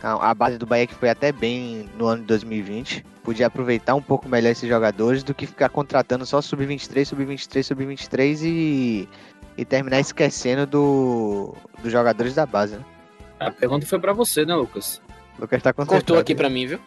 [0.02, 4.02] A base do Bahia que foi até bem no ano de 2020 podia aproveitar um
[4.02, 9.08] pouco melhor esses jogadores do que ficar contratando só sub-23, sub-23, sub-23 e,
[9.56, 12.76] e terminar esquecendo do, dos jogadores da base.
[12.76, 12.84] Né?
[13.38, 15.00] A pergunta foi para você, né, Lucas?
[15.38, 16.80] Lucas tá Cortou aqui para mim, viu?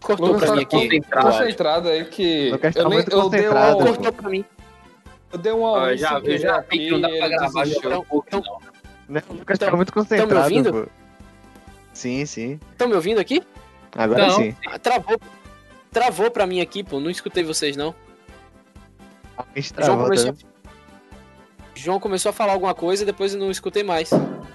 [0.00, 0.76] Cortou Lucas pra mim aqui.
[0.76, 2.50] Concentrado, concentrado aí que.
[2.50, 3.70] Lucas tá eu muito nem, concentrado.
[3.70, 4.44] Eu dei uma, cortou pra mim.
[5.32, 5.90] Eu dei uma.
[5.90, 8.04] Eu já, eu já vi que não dá pra gravar já um
[9.08, 9.22] não.
[9.28, 10.32] O Lucas tá muito concentrado.
[10.32, 10.84] Estão me ouvindo?
[10.84, 10.90] Pô.
[11.92, 12.60] Sim, sim.
[12.72, 13.42] Estão me ouvindo aqui?
[13.96, 14.56] Agora não, sim.
[14.82, 15.20] Travou.
[15.90, 16.98] Travou pra mim aqui, pô.
[16.98, 17.94] Não escutei vocês, não.
[19.56, 20.38] João começou, tá
[21.74, 24.10] João começou a falar alguma coisa e depois eu não escutei mais.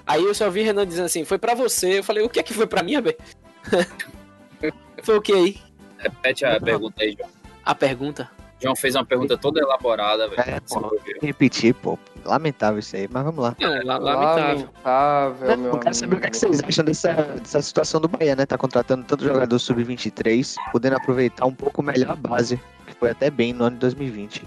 [0.06, 1.98] Aí eu só vi Renan dizendo assim, foi pra você.
[1.98, 3.16] Eu falei, o que é que foi pra mim, velho?
[5.02, 5.56] foi o que aí?
[5.98, 7.30] Repete a pergunta aí, João.
[7.64, 8.30] A pergunta?
[8.60, 10.42] João fez uma pergunta toda elaborada, velho.
[10.46, 11.98] É, pô, repetir, pô.
[12.24, 13.56] Lamentável isso aí, mas vamos lá.
[13.58, 14.68] É lamentável.
[14.84, 18.08] lamentável não, eu quero saber o que, é que vocês acham dessa, dessa situação do
[18.08, 18.44] Bahia, né?
[18.44, 23.30] Tá contratando tanto jogador sub-23, podendo aproveitar um pouco melhor a base, que foi até
[23.30, 24.46] bem no ano de 2020.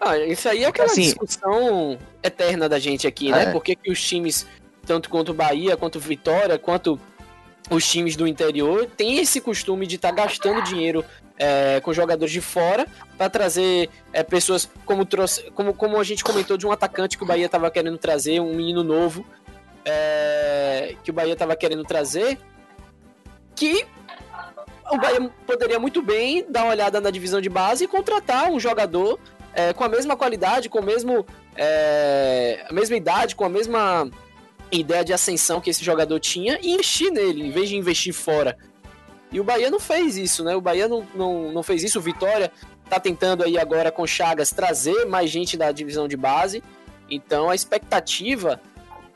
[0.00, 3.44] Ah, isso aí é aquela assim, discussão eterna da gente aqui, né?
[3.44, 3.52] É.
[3.52, 4.46] Por que, que os times,
[4.84, 6.98] tanto quanto o Bahia, quanto o Vitória, quanto
[7.74, 11.04] os times do interior, têm esse costume de estar tá gastando dinheiro
[11.38, 16.22] é, com jogadores de fora para trazer é, pessoas como, trouxe, como como a gente
[16.22, 19.24] comentou de um atacante que o Bahia estava querendo trazer, um menino novo
[19.84, 22.38] é, que o Bahia estava querendo trazer,
[23.54, 23.86] que
[24.90, 28.60] o Bahia poderia muito bem dar uma olhada na divisão de base e contratar um
[28.60, 29.18] jogador
[29.54, 34.10] é, com a mesma qualidade, com o mesmo é, a mesma idade, com a mesma
[34.80, 38.56] ideia de ascensão que esse jogador tinha e investir nele, em vez de investir fora.
[39.30, 40.54] E o Bahia não fez isso, né?
[40.54, 41.98] O Bahia não, não, não fez isso.
[41.98, 42.52] O Vitória
[42.88, 46.62] tá tentando aí agora com Chagas trazer mais gente da divisão de base.
[47.10, 48.60] Então a expectativa,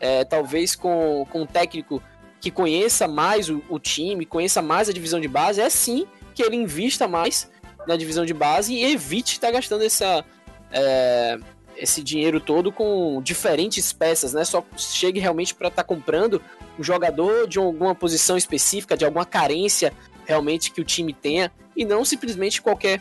[0.01, 2.03] é, talvez com, com um técnico
[2.41, 6.43] que conheça mais o, o, time, conheça mais a divisão de base, é sim que
[6.43, 7.51] ele invista mais
[7.87, 10.25] na divisão de base e evite estar gastando essa,
[10.71, 11.39] é,
[11.77, 14.45] esse dinheiro todo com diferentes peças, né?
[14.45, 16.41] Só chegue realmente para estar tá comprando
[16.79, 19.93] um jogador de alguma posição específica, de alguma carência
[20.25, 23.01] realmente que o time tenha e não simplesmente qualquer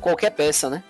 [0.00, 0.82] qualquer peça, né?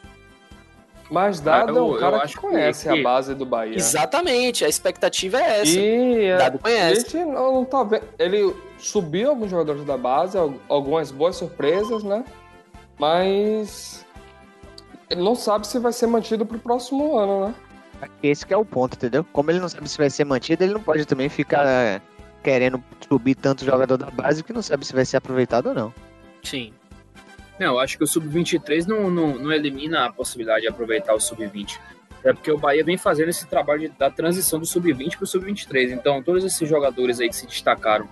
[1.10, 2.98] Mas Dado é um cara que conhece que...
[2.98, 3.76] a base do Bahia.
[3.76, 5.78] Exatamente, a expectativa é essa.
[5.78, 6.92] E Dado conhece.
[6.92, 8.04] A gente não, não tá vendo.
[8.18, 10.36] Ele subiu alguns jogadores da base,
[10.68, 12.24] algumas boas surpresas, né?
[12.98, 14.05] Mas
[15.08, 17.54] ele não sabe se vai ser mantido pro próximo ano, né?
[18.22, 19.24] Esse que é o ponto, entendeu?
[19.32, 22.00] Como ele não sabe se vai ser mantido, ele não pode também ficar é,
[22.42, 25.94] querendo subir tanto jogador da base que não sabe se vai ser aproveitado ou não.
[26.42, 26.72] Sim.
[27.58, 31.20] Não, eu acho que o Sub-23 não, não, não elimina a possibilidade de aproveitar o
[31.20, 31.78] Sub-20.
[32.22, 35.26] É porque o Bahia vem fazendo esse trabalho de, da transição do Sub-20 para o
[35.26, 35.92] Sub-23.
[35.92, 38.06] Então, todos esses jogadores aí que se destacaram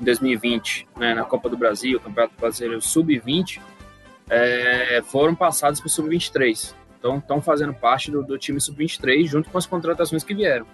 [0.00, 3.60] em 2020, né, na Copa do Brasil, Campeonato Brasileiro Sub-20,
[4.28, 6.74] é, foram passados para o Sub-23.
[6.98, 10.66] Então, estão fazendo parte do, do time Sub-23 junto com as contratações que vieram.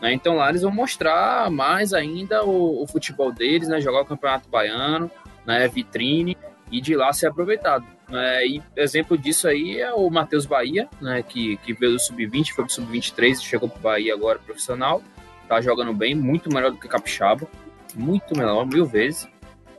[0.00, 0.12] Né?
[0.12, 4.48] Então, lá eles vão mostrar mais ainda o, o futebol deles, né, jogar o Campeonato
[4.48, 5.10] Baiano,
[5.44, 6.36] né, vitrine,
[6.70, 7.84] e de lá ser aproveitado.
[8.08, 8.46] Né?
[8.46, 12.64] E exemplo disso aí é o Matheus Bahia, né, que, que veio do Sub-20, foi
[12.64, 15.02] pro Sub-23 e chegou pro Bahia agora profissional.
[15.48, 17.46] Tá jogando bem, muito melhor do que Capixaba,
[17.94, 19.28] muito melhor, mil vezes.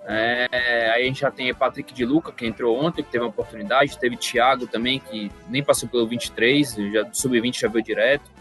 [0.09, 3.29] É, aí a gente já tem Patrick de Luca, que entrou ontem, que teve uma
[3.29, 3.99] oportunidade.
[3.99, 8.31] Teve Thiago também, que nem passou pelo 23, já do sub-20 já veio direto.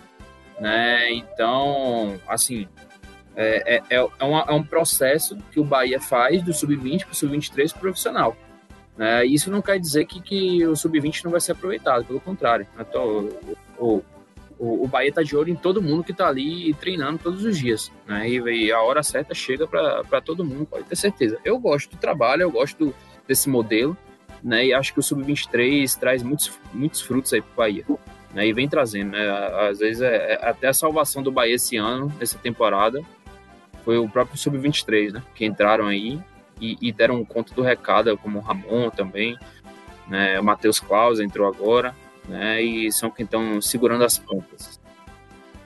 [0.61, 1.13] Né?
[1.13, 2.69] Então, assim,
[3.35, 7.13] é, é, é, é, uma, é, um processo que o Bahia faz do sub-20 para
[7.13, 8.37] o sub-23 profissional.
[8.97, 9.27] Né?
[9.27, 12.67] Isso não quer dizer que, que o sub-20 não vai ser aproveitado, pelo contrário.
[12.79, 13.29] Então,
[13.79, 14.05] o, o,
[14.59, 17.93] o Bahia está de olho em todo mundo que está ali treinando todos os dias.
[18.07, 18.29] Né?
[18.29, 21.39] E, e a hora certa chega para todo mundo, pode ter certeza.
[21.45, 22.95] Eu gosto do trabalho, eu gosto do,
[23.29, 23.97] desse modelo,
[24.43, 24.67] né?
[24.67, 27.85] e acho que o sub-23 traz muitos, muitos frutos aí para o Bahia.
[28.33, 28.49] Né?
[28.49, 29.11] E vem trazendo.
[29.11, 29.29] Né?
[29.69, 33.03] Às vezes, é, é, até a salvação do Bahia esse ano, nessa temporada,
[33.85, 35.23] foi o próprio sub-23, né?
[35.33, 36.19] Que entraram aí
[36.61, 39.39] e, e, deram conta do recado, como o Ramon também,
[40.09, 40.41] né?
[40.41, 41.95] O Matheus Claus entrou agora
[42.29, 42.63] né?
[42.63, 44.81] E são que estão segurando as pontas.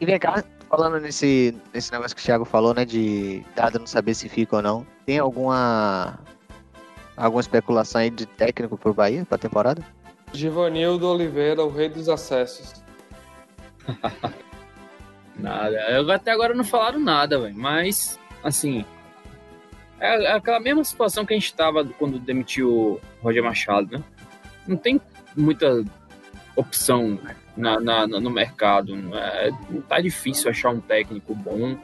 [0.00, 2.84] E vem cá, falando nesse, nesse negócio que o Thiago falou, né?
[2.84, 4.86] De dado não saber se fica ou não.
[5.04, 6.18] Tem alguma
[7.16, 9.84] alguma especulação aí de técnico pro Bahia pra temporada?
[10.32, 12.82] Givanildo Oliveira, o rei dos acessos.
[15.36, 15.76] nada.
[15.90, 17.54] Eu até agora não falaram nada, velho.
[17.54, 18.84] Mas, assim.
[19.98, 24.04] É aquela mesma situação que a gente tava quando demitiu o Roger Machado, né?
[24.66, 24.98] Não tem
[25.36, 25.84] muita
[26.56, 27.18] opção
[27.56, 28.94] na, na, no mercado.
[29.14, 29.50] É,
[29.88, 31.76] tá difícil achar um técnico bom,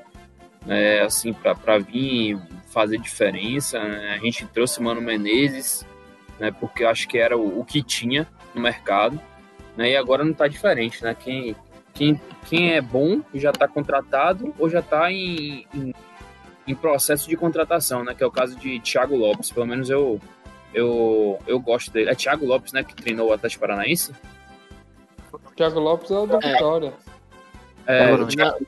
[0.64, 3.78] né, assim, para vir fazer diferença.
[3.78, 4.14] Né?
[4.14, 5.86] A gente trouxe Mano Menezes,
[6.38, 9.20] né, porque acho que era o, o que tinha no mercado,
[9.76, 11.14] né, e agora não tá diferente, né?
[11.14, 11.54] Quem,
[11.92, 15.94] quem, quem é bom já está contratado ou já está em, em,
[16.66, 18.14] em, processo de contratação, né?
[18.14, 19.50] Que é o caso de Thiago Lopes.
[19.50, 20.18] Pelo menos eu,
[20.72, 22.10] eu, eu gosto dele.
[22.10, 22.82] É Thiago Lopes, né?
[22.82, 24.14] Que treinou o Atlético Paranaense?
[25.54, 26.52] Thiago Lopes é o da é.
[26.52, 26.92] Vitória.
[27.86, 28.66] É, o Thiago,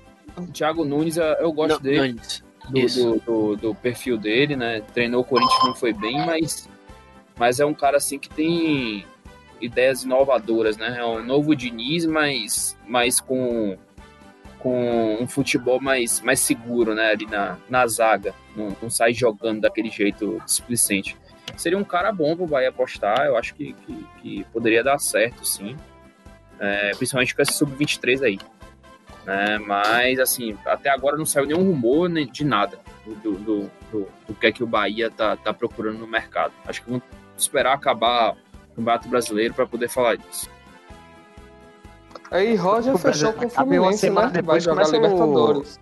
[0.53, 2.21] Thiago Nunes, eu gosto não, dele.
[2.71, 4.83] Do, do, do, do, perfil dele, né?
[4.93, 6.69] Treinou o Corinthians, não foi bem, mas,
[7.37, 9.07] mas é um cara assim que tem
[9.61, 10.97] ideias inovadoras, né?
[10.99, 13.77] É um novo Diniz, mas, mas com,
[14.59, 17.11] com um futebol mais, mais seguro, né?
[17.11, 18.35] Ali na, na zaga.
[18.55, 21.17] Não, não sai jogando daquele jeito displicente.
[21.57, 23.25] Seria um cara bom pro Bahia apostar.
[23.25, 25.75] Eu acho que, que, que poderia dar certo, sim
[26.59, 28.39] é, principalmente com esse sub-23 aí.
[29.27, 34.35] É, mas, assim, até agora não saiu nenhum rumor de nada do, do, do, do
[34.35, 36.53] que é que o Bahia tá, tá procurando no mercado.
[36.67, 37.05] Acho que vamos
[37.37, 40.49] esperar acabar o Campeonato Brasileiro para poder falar disso.
[42.31, 44.43] Aí Roger o fechou com o Fluminense, né?
[44.43, 45.81] Vai jogar Libertadores.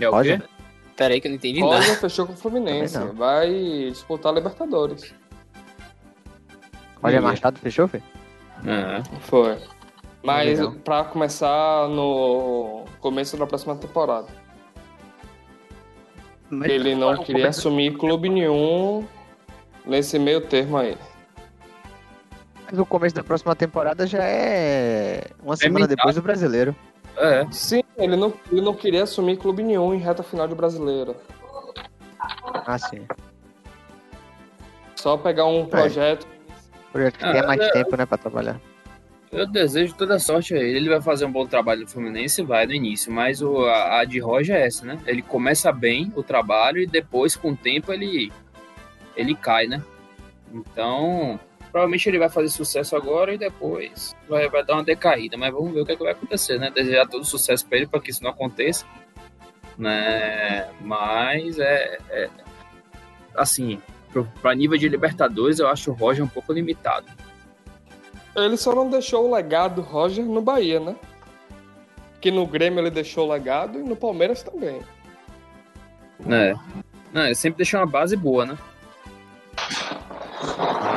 [0.00, 0.40] É o Roger?
[0.40, 0.48] quê?
[0.96, 2.00] Peraí que eu não entendi Roger nada.
[2.00, 2.98] fechou com o Fluminense.
[3.14, 5.14] Vai disputar Libertadores.
[7.04, 8.00] Roger Machado fechou, Fê?
[8.64, 9.02] É.
[9.20, 9.58] Foi.
[10.22, 10.72] Mas Legal.
[10.82, 14.26] pra começar no começo da próxima temporada.
[16.48, 19.06] Mas ele não queria assumir clube nenhum
[19.84, 20.96] nesse meio termo aí.
[22.70, 26.74] Mas o começo da próxima temporada já é uma é semana depois do brasileiro.
[27.18, 27.46] É.
[27.50, 31.14] Sim, ele não, ele não queria assumir clube nenhum em reta final de brasileiro.
[32.66, 33.06] Ah, sim.
[34.96, 35.66] Só pegar um é.
[35.66, 36.33] projeto
[36.94, 37.70] Projeto que ah, tenha mais é...
[37.72, 38.60] tempo, né, pra trabalhar.
[39.32, 40.76] Eu desejo toda sorte a ele.
[40.76, 43.10] Ele vai fazer um bom trabalho no Fluminense, vai no início.
[43.10, 44.96] Mas o, a, a de Roger é essa, né?
[45.04, 48.30] Ele começa bem o trabalho e depois, com o tempo, ele,
[49.16, 49.82] ele cai, né?
[50.52, 51.40] Então,
[51.72, 55.36] provavelmente ele vai fazer sucesso agora e depois vai, vai dar uma decaída.
[55.36, 56.70] Mas vamos ver o que, é que vai acontecer, né?
[56.70, 58.86] Desejar todo sucesso para ele para que isso não aconteça.
[59.76, 60.70] Né?
[60.80, 62.30] Mas é, é
[63.34, 63.82] assim,
[64.22, 67.06] para nível de Libertadores, eu acho o Roger um pouco limitado.
[68.36, 70.96] Ele só não deixou o legado Roger no Bahia, né?
[72.20, 74.80] Que no Grêmio ele deixou o legado e no Palmeiras também.
[76.28, 76.54] É.
[77.12, 78.58] Não, ele sempre deixou uma base boa, né?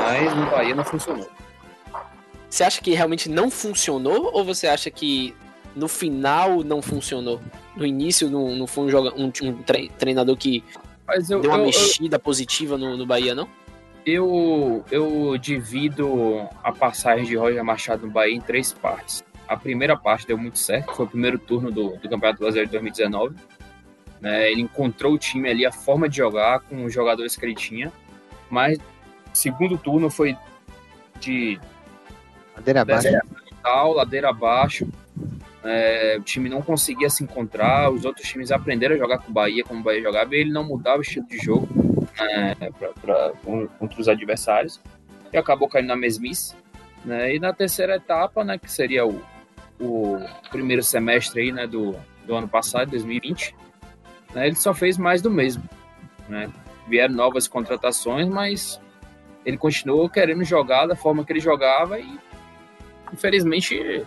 [0.03, 1.29] Mas no Bahia não funcionou.
[2.49, 5.35] Você acha que realmente não funcionou ou você acha que
[5.75, 7.39] no final não funcionou?
[7.75, 9.63] No início não, não foi um, joga, um, um
[9.97, 10.63] treinador que
[11.07, 13.47] eu, Deu uma eu, mexida eu, positiva no, no Bahia, não?
[14.05, 19.23] Eu, eu divido a passagem de Roger Machado no Bahia em três partes.
[19.47, 22.71] A primeira parte deu muito certo, foi o primeiro turno do, do Campeonato Brasileiro de
[22.73, 23.35] 2019.
[24.21, 24.51] Né?
[24.51, 27.91] Ele encontrou o time ali, a forma de jogar com os jogadores que ele tinha.
[28.49, 28.79] Mas
[29.33, 30.37] segundo turno foi
[31.19, 31.59] de
[32.55, 33.09] ladeira abaixo,
[33.61, 34.87] tal, ladeira abaixo.
[35.63, 39.33] É, o time não conseguia se encontrar, os outros times aprenderam a jogar com o
[39.33, 41.67] Bahia, como o Bahia jogava, e ele não mudava o estilo de jogo
[42.19, 43.31] né, pra, pra,
[43.79, 44.79] contra os adversários,
[45.31, 46.55] e acabou caindo na mesmice.
[47.03, 49.21] Né, e na terceira etapa, né, que seria o,
[49.79, 53.55] o primeiro semestre aí, né, do, do ano passado, 2020,
[54.33, 55.63] né, ele só fez mais do mesmo.
[56.27, 56.49] Né?
[56.87, 58.79] Vieram novas contratações, mas
[59.45, 62.19] ele continuou querendo jogar da forma que ele jogava e,
[63.13, 64.05] infelizmente,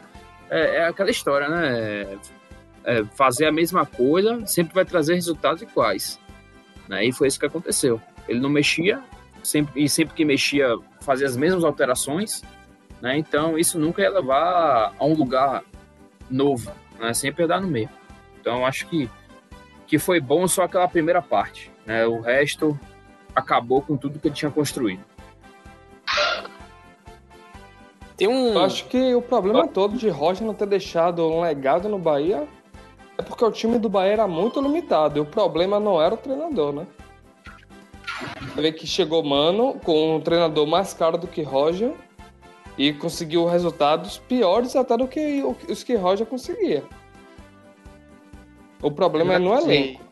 [0.50, 2.18] é, é aquela história, né?
[2.82, 6.18] É, fazer a mesma coisa sempre vai trazer resultados iguais.
[6.88, 7.06] Né?
[7.06, 8.00] E foi isso que aconteceu.
[8.28, 9.00] Ele não mexia,
[9.42, 10.66] sempre, e sempre que mexia,
[11.00, 12.42] fazia as mesmas alterações.
[13.00, 13.16] Né?
[13.16, 15.62] Então, isso nunca ia levar a um lugar
[16.28, 17.14] novo, né?
[17.14, 17.88] sempre ia dar no meio.
[18.40, 19.08] Então, acho que,
[19.86, 21.70] que foi bom só aquela primeira parte.
[21.86, 22.06] Né?
[22.06, 22.78] O resto
[23.34, 25.04] acabou com tudo que ele tinha construído.
[28.20, 28.52] Tem um...
[28.52, 32.46] Eu acho que o problema todo de Roger não ter deixado um legado no Bahia
[33.16, 35.18] é porque o time do Bahia era muito limitado.
[35.18, 36.86] E o problema não era o treinador, né?
[38.42, 41.94] Você vê que chegou Mano com um treinador mais caro do que Roger
[42.76, 46.84] e conseguiu resultados piores até do que os que Roger conseguia.
[48.82, 50.02] O problema é no elenco.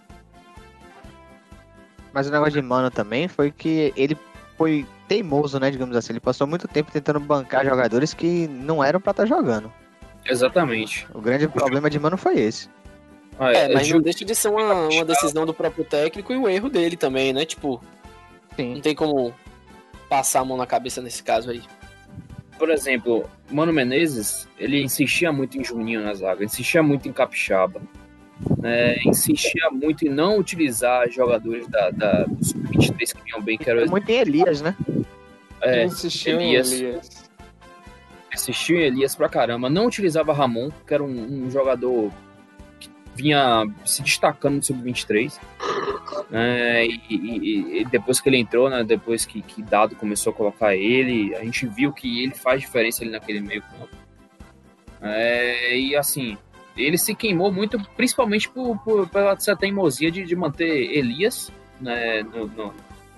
[2.10, 4.16] Mas o negócio de Mano também foi que ele
[4.56, 6.12] foi teimoso, né, digamos assim.
[6.12, 9.72] Ele passou muito tempo tentando bancar jogadores que não eram para estar tá jogando.
[10.26, 11.06] Exatamente.
[11.14, 12.68] O grande problema de Mano foi esse.
[13.38, 16.36] Ah, é, é, mas não deixa de ser uma, uma decisão do próprio técnico e
[16.36, 17.44] o erro dele também, né?
[17.44, 17.82] Tipo,
[18.56, 18.74] Sim.
[18.74, 19.32] não tem como
[20.08, 21.62] passar a mão na cabeça nesse caso aí.
[22.58, 27.80] Por exemplo, Mano Menezes, ele insistia muito em Juninho na zaga, insistia muito em Capixaba,
[28.58, 28.96] né?
[29.04, 33.86] insistia muito em não utilizar jogadores da, da, dos 23 que vinham bem, que era
[33.86, 34.76] Muito em Elias, né?
[35.60, 36.72] É, insistiu Elias.
[36.72, 37.30] em Elias.
[38.32, 39.68] Insistiu em Elias pra caramba.
[39.68, 42.12] Não utilizava Ramon, que era um, um jogador
[42.78, 45.38] que vinha se destacando no Sub-23.
[46.30, 46.86] Né?
[46.86, 48.84] E, e, e, depois que ele entrou, né?
[48.84, 53.02] depois que, que Dado começou a colocar ele, a gente viu que ele faz diferença
[53.02, 53.88] ali naquele meio campo.
[55.00, 56.36] É, e assim,
[56.84, 62.22] ele se queimou muito, principalmente por, por, pela essa teimosia de, de manter Elias né,
[62.22, 62.74] no, no,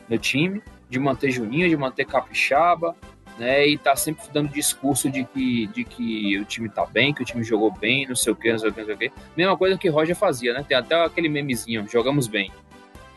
[0.09, 2.97] no time, de manter Juninho, de manter Capixaba,
[3.39, 3.67] né?
[3.67, 7.25] E tá sempre dando discurso de que, de que o time tá bem, que o
[7.25, 9.13] time jogou bem, não sei o que, não sei o que, não sei o que.
[9.37, 10.65] Mesma coisa que Roger fazia, né?
[10.67, 12.53] Tem até aquele memezinho, jogamos bem.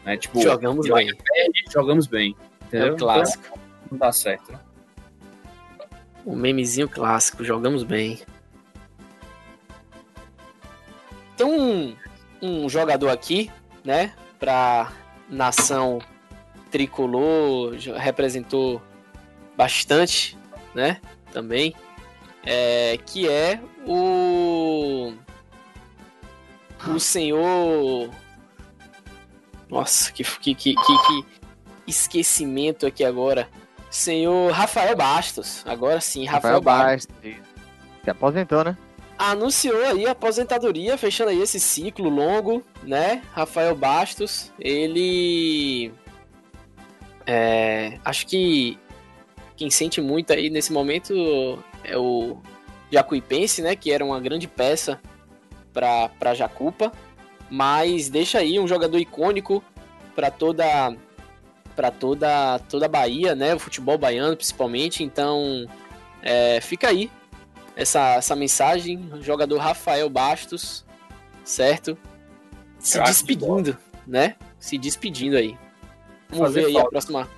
[0.06, 0.16] Né?
[0.16, 1.08] Tipo, jogamos bem.
[1.08, 2.36] Perde, jogamos bem.
[2.68, 2.88] Entendeu?
[2.88, 3.44] É o clássico.
[3.46, 3.60] Então,
[3.92, 4.60] não dá certo, né?
[6.26, 8.20] O memezinho clássico, jogamos bem.
[11.44, 11.94] Tem um,
[12.42, 13.52] um jogador aqui,
[13.84, 14.14] né?
[14.40, 14.94] Pra
[15.28, 16.00] nação
[16.72, 18.82] tricolor, representou
[19.58, 20.38] bastante,
[20.74, 21.02] né?
[21.34, 21.76] Também.
[22.46, 25.12] É, que é o.
[26.88, 28.10] O senhor.
[29.70, 31.26] Nossa, que, que, que, que
[31.86, 33.50] esquecimento aqui agora.
[33.92, 35.62] Senhor Rafael Bastos.
[35.68, 37.16] Agora sim, Rafael, Rafael Bastos.
[38.02, 38.78] Se aposentou, né?
[39.26, 43.22] Anunciou aí a aposentadoria, fechando aí esse ciclo longo, né?
[43.32, 45.94] Rafael Bastos, ele.
[47.26, 48.78] É, acho que
[49.56, 52.36] quem sente muito aí nesse momento é o
[52.92, 53.78] Jacuipense, né?
[53.78, 55.00] Que era uma grande peça
[55.72, 56.92] para Jacupa,
[57.50, 59.64] mas deixa aí um jogador icônico
[60.14, 60.94] para toda
[61.78, 63.56] para toda toda a Bahia, né?
[63.56, 65.02] O futebol baiano principalmente.
[65.02, 65.66] Então
[66.22, 67.10] é, fica aí
[67.76, 70.86] essa, essa mensagem, o jogador Rafael Bastos,
[71.44, 71.98] certo?
[72.80, 74.36] Se despedindo, né?
[74.60, 75.58] Se despedindo aí.
[76.30, 76.88] Vamos Fazer ver aí falta.
[76.88, 77.30] a próxima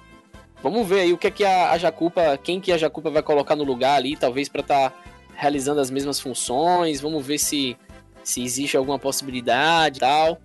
[0.65, 3.21] Vamos ver aí o que é que a, a Jacupa, quem que a Jacupa vai
[3.21, 4.97] colocar no lugar ali, talvez para estar tá
[5.35, 7.01] realizando as mesmas funções.
[7.01, 7.77] Vamos ver se,
[8.23, 10.39] se existe alguma possibilidade tal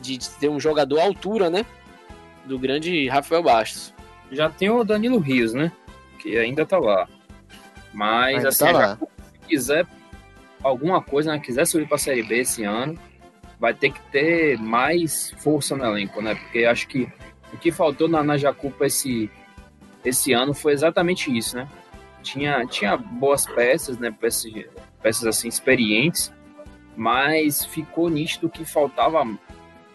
[0.00, 1.66] de, ter um jogador à altura, né?
[2.44, 3.92] Do grande Rafael Bastos.
[4.30, 5.72] Já tem o Danilo Rios, né?
[6.20, 7.08] Que ainda tá lá.
[7.92, 8.80] Mas ainda assim, tá lá.
[8.90, 9.12] Jacupa,
[9.46, 9.86] quiser
[10.62, 11.38] alguma coisa, né?
[11.38, 12.98] Quiser subir para a Série B esse ano,
[13.58, 16.34] vai ter que ter mais força no elenco, né?
[16.34, 17.08] Porque acho que
[17.52, 19.30] o que faltou na, na Jacupa esse
[20.04, 21.68] esse ano foi exatamente isso, né?
[22.22, 24.10] Tinha, tinha boas peças, né?
[24.10, 24.52] Peças,
[25.02, 26.32] peças assim experientes,
[26.96, 29.38] mas ficou nítido que faltava um,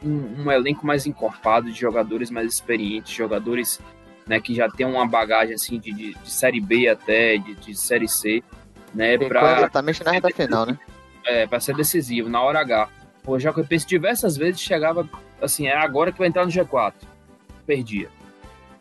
[0.04, 3.80] um, elenco mais encorpado de jogadores mais experientes, jogadores
[4.28, 7.76] né, que já tem uma bagagem assim de, de, de série B até, de, de
[7.76, 8.44] série C,
[8.94, 10.78] né, para exatamente na reta final, né?
[11.26, 12.90] É, para ser decisivo na hora H.
[13.26, 15.08] O Jacuipense diversas vezes chegava
[15.42, 16.94] assim, é agora que vai entrar no G4.
[17.66, 18.10] Perdia.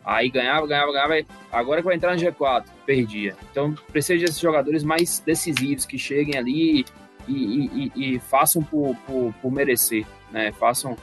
[0.03, 1.13] Aí ganhava, ganhava, ganhava.
[1.51, 3.35] Agora que vai entrar no G4, perdia.
[3.51, 6.85] Então precisa desses jogadores mais decisivos que cheguem ali
[7.27, 10.51] e, e, e, e façam por, por, por, merecer, né?
[10.53, 10.97] Façam,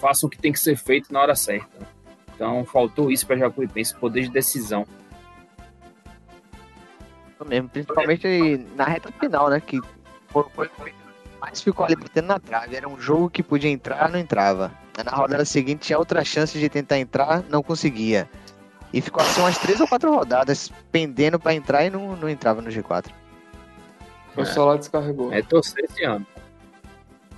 [0.00, 1.86] façam o que tem que ser feito na hora certa.
[2.34, 4.86] Então faltou isso para Jacuipense, poder de decisão.
[7.46, 9.60] Mesmo, principalmente na reta final, né?
[9.60, 9.78] Que
[10.28, 10.44] foi,
[11.40, 12.76] mais ficou ali batendo na trave.
[12.76, 14.72] Era um jogo que podia entrar, não entrava.
[15.04, 18.28] Na rodada seguinte tinha outra chance de tentar entrar, não conseguia.
[18.92, 22.60] E ficou assim umas três ou quatro rodadas pendendo para entrar e não, não entrava
[22.60, 23.12] no G4.
[24.36, 25.32] O celular descarregou.
[25.32, 26.26] É torcer esse ano.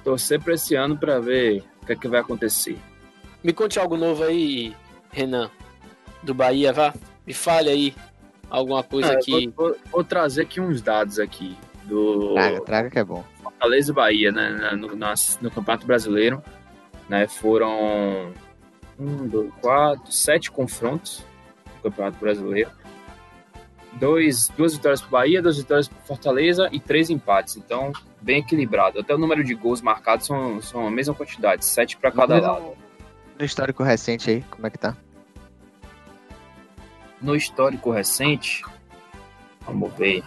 [0.05, 2.79] Torcer para esse ano para ver o que, é que vai acontecer.
[3.43, 4.75] Me conte algo novo aí,
[5.11, 5.51] Renan,
[6.23, 6.95] do Bahia, vá.
[7.27, 7.95] Me fale aí
[8.51, 9.49] alguma coisa é, que.
[9.49, 12.35] Vou, vou, vou, trazer aqui uns dados aqui do.
[12.35, 13.25] Traga, traga que é bom.
[13.43, 14.73] Fortaleza e Bahia, né?
[14.73, 16.43] No, no, no Campeonato Brasileiro.
[17.09, 18.33] Né, foram
[18.97, 21.25] um, dois, quatro, sete confrontos
[21.77, 22.71] no Campeonato Brasileiro.
[23.95, 27.57] Dois, duas vitórias para o Bahia, duas vitórias para Fortaleza e três empates.
[27.57, 27.91] Então,
[28.21, 29.01] bem equilibrado.
[29.01, 32.77] Até o número de gols marcados são, são a mesma quantidade, sete para cada lado.
[33.37, 34.97] No histórico recente aí, como é que tá?
[37.21, 38.63] No histórico recente,
[39.67, 40.25] vamos ver.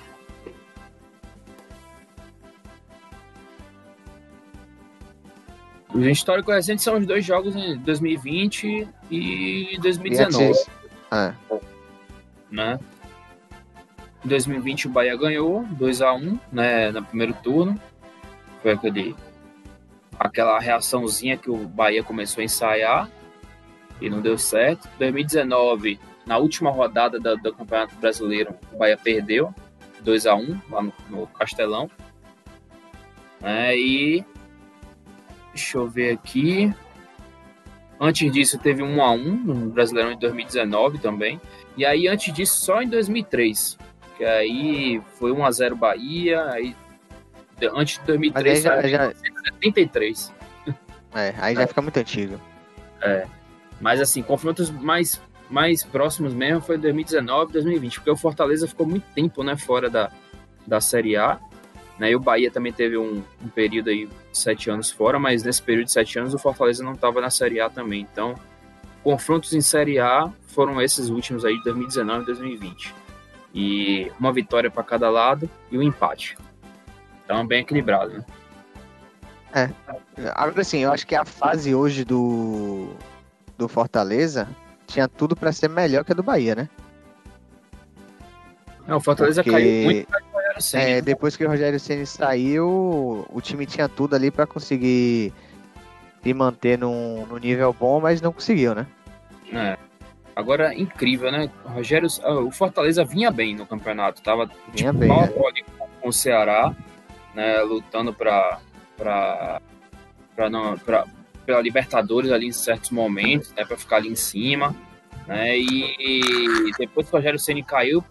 [5.94, 10.54] O histórico recente são os dois jogos em 2020 e 2019.
[11.12, 11.34] É.
[12.50, 12.80] Né?
[14.26, 17.80] Em 2020 o Bahia ganhou 2 a 1 né, no primeiro turno.
[18.64, 19.16] Foi aquele,
[20.20, 23.10] aquela reaçãozinha que o Bahia começou a ensaiar
[24.02, 24.90] e não deu certo.
[24.98, 29.54] 2019, na última rodada do, do Campeonato Brasileiro, o Bahia perdeu
[30.02, 31.90] 2 a 1 lá no, no Castelão.
[33.42, 34.26] É, e
[35.54, 36.74] Deixa eu ver aqui.
[38.00, 41.40] Antes disso, teve um a um no Brasileirão de 2019 também.
[41.78, 43.78] E aí, antes disso, só em 2003.
[44.18, 46.44] Que aí foi 1 a 0 Bahia.
[46.50, 46.76] Aí,
[47.76, 49.14] antes de 2003, Mas aí já, já...
[49.54, 50.34] 73.
[51.14, 51.68] É, aí já é.
[51.68, 52.42] fica muito antigo.
[53.02, 53.28] É.
[53.80, 55.22] Mas assim, confrontos mais,
[55.54, 57.96] mais próximos mesmo foi 2019 2020.
[58.00, 60.12] Porque o Fortaleza ficou muito tempo né, fora da,
[60.66, 61.40] da Série A.
[62.00, 62.10] Né?
[62.10, 65.86] E o Bahia também teve um, um período aí, sete anos fora, mas nesse período
[65.86, 68.02] de sete anos o Fortaleza não estava na Série A também.
[68.12, 68.34] Então,
[69.04, 72.96] confrontos em Série A foram esses últimos aí, 2019 e 2020.
[73.54, 76.36] E uma vitória para cada lado e um empate.
[77.24, 78.26] Então, bem equilibrado, né?
[79.54, 79.70] É.
[80.34, 82.90] Agora, assim, eu acho que a fase hoje do,
[83.56, 84.50] do Fortaleza
[84.88, 86.70] tinha tudo para ser melhor que a do Bahia, né?
[88.88, 89.58] Não, o Fortaleza Porque...
[89.58, 90.08] caiu muito
[90.74, 95.34] é, depois que o Rogério Ceni saiu, o time tinha tudo ali para conseguir
[96.22, 98.88] se manter num, num, nível bom, mas não conseguiu, né?
[99.52, 99.78] É.
[100.36, 101.50] Agora, incrível, né?
[101.66, 105.64] O Rogério, ah, o Fortaleza vinha bem no campeonato, tava vinha tipo, bem, mal é.
[106.02, 106.76] com o Ceará,
[107.34, 107.62] né?
[107.62, 108.60] Lutando para
[108.98, 109.62] para
[110.36, 111.06] para não para
[111.46, 113.66] pela Libertadores ali em certos momentos, né?
[113.66, 114.76] Para ficar ali em cima,
[115.28, 115.58] né?
[115.58, 118.04] E, e depois que o Rogério Ceni caiu,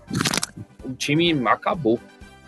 [0.85, 2.01] o time acabou.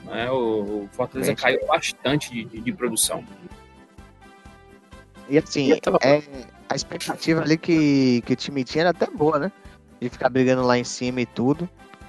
[0.04, 0.30] Né?
[0.30, 1.42] O, o Fortaleza Gente.
[1.42, 3.24] caiu bastante de, de, de, produção.
[5.28, 6.22] E assim, é,
[6.68, 9.52] a expectativa ali que, que o time tinha era até boa, né?
[10.00, 11.68] De ficar brigando lá em cima e tudo.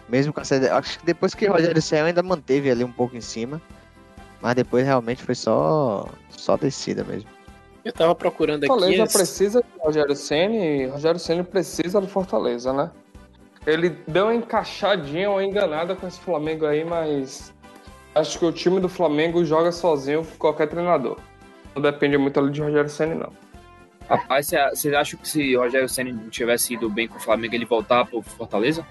[0.09, 0.55] Mesmo com essa.
[0.77, 3.61] Acho que depois que o Rogério saiu, ainda manteve ali um pouco em cima.
[4.41, 7.29] Mas depois realmente foi só, só descida mesmo.
[7.85, 8.67] Eu tava procurando aqui.
[8.67, 10.87] Fortaleza precisa do Rogério Senni.
[10.87, 12.89] Rogério Senni precisa do Fortaleza, né?
[13.65, 17.53] Ele deu uma encaixadinha ou enganada com esse Flamengo aí, mas
[18.15, 21.17] acho que o time do Flamengo joga sozinho com qualquer treinador.
[21.75, 23.33] Não depende muito ali de Rogério Senna, não.
[24.09, 27.53] Rapaz, você acha que se o Rogério Senna não tivesse ido bem com o Flamengo,
[27.53, 28.85] ele voltar pro Fortaleza?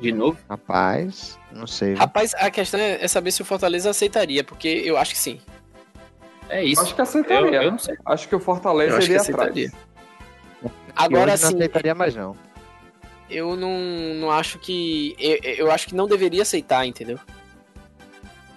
[0.00, 0.38] De novo?
[0.48, 1.94] Rapaz, não sei.
[1.94, 5.40] Rapaz, a questão é saber se o Fortaleza aceitaria, porque eu acho que sim.
[6.48, 6.80] É isso.
[6.80, 7.56] Acho que aceitaria.
[7.56, 7.96] Eu, eu não sei.
[8.04, 9.72] Acho que o Fortaleza iria atrás.
[10.96, 11.42] Agora sim.
[11.44, 12.36] Não aceitaria mais não.
[13.30, 13.78] Eu não,
[14.20, 15.14] não acho que.
[15.18, 17.18] Eu, eu acho que não deveria aceitar, entendeu?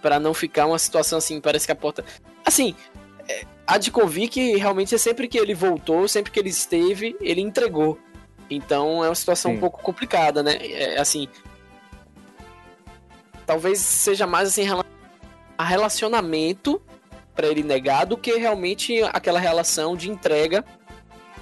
[0.01, 2.03] para não ficar uma situação assim, parece que a porta.
[2.43, 2.75] Assim,
[3.29, 7.39] é, a de que realmente é sempre que ele voltou, sempre que ele esteve, ele
[7.39, 7.97] entregou.
[8.49, 9.57] Então é uma situação Sim.
[9.57, 10.57] um pouco complicada, né?
[10.59, 11.27] É, assim.
[13.45, 14.65] Talvez seja mais assim
[15.57, 16.81] a relacionamento
[17.35, 20.63] para ele negar do que realmente aquela relação de entrega,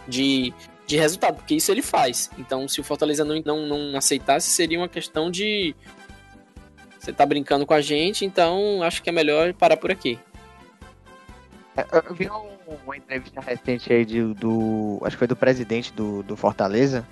[0.07, 0.53] de,
[0.85, 2.29] de resultado, porque isso ele faz.
[2.37, 5.75] Então, se o Fortaleza não, não, não aceitasse, seria uma questão de.
[6.99, 10.19] Você tá brincando com a gente, então acho que é melhor parar por aqui.
[11.77, 12.29] É, eu vi
[12.83, 14.99] uma entrevista recente aí de, do.
[15.03, 17.07] Acho que foi do presidente do, do Fortaleza,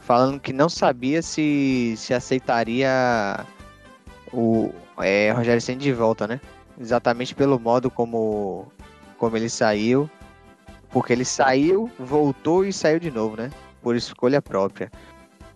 [0.00, 3.46] falando que não sabia se, se aceitaria
[4.32, 6.40] o é, Rogério Senna de volta, né?
[6.78, 8.70] Exatamente pelo modo como,
[9.16, 10.08] como ele saiu.
[10.90, 13.50] Porque ele saiu, voltou e saiu de novo, né?
[13.82, 14.90] Por escolha própria.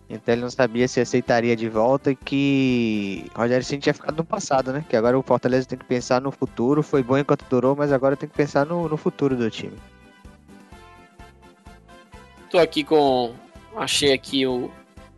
[0.09, 4.23] Então ele não sabia se aceitaria de volta e que Rogério Ceni tinha ficado no
[4.23, 4.85] passado, né?
[4.87, 6.83] Que agora o Fortaleza tem que pensar no futuro.
[6.83, 9.77] Foi bom enquanto durou, mas agora tem que pensar no, no futuro do time.
[12.49, 13.33] Tô aqui com.
[13.75, 14.69] Achei aqui o,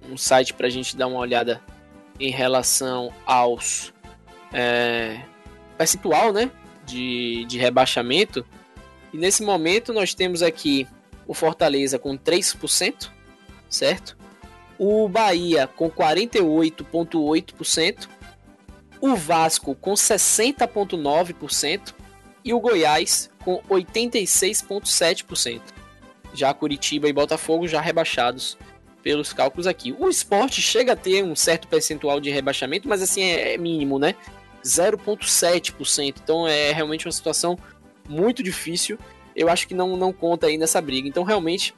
[0.10, 1.62] um site pra gente dar uma olhada
[2.18, 3.94] em relação aos
[4.54, 5.20] é,
[5.78, 6.52] percentual, né?
[6.86, 8.46] De, de rebaixamento.
[9.14, 10.86] E nesse momento nós temos aqui
[11.28, 13.10] o Fortaleza com 3%,
[13.70, 14.18] certo?
[14.78, 18.10] O Bahia com 48,8%,
[19.00, 21.94] o Vasco com 60,9%
[22.44, 25.62] e o Goiás com 86,7%.
[26.34, 28.58] Já Curitiba e Botafogo já rebaixados
[29.02, 29.96] pelos cálculos aqui.
[29.98, 34.16] O esporte chega a ter um certo percentual de rebaixamento, mas assim é mínimo, né?
[34.66, 36.16] 0,7%.
[36.22, 37.58] Então é realmente uma situação
[38.10, 38.98] muito difícil.
[39.36, 41.08] Eu acho que não, não conta aí nessa briga.
[41.08, 41.74] Então realmente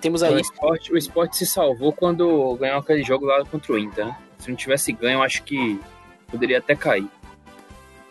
[0.00, 0.34] temos aí.
[0.34, 4.06] O esporte, o esporte se salvou quando ganhou aquele jogo lá contra o Inter.
[4.06, 4.16] Né?
[4.38, 5.80] Se não tivesse ganho, eu acho que
[6.26, 7.08] poderia até cair.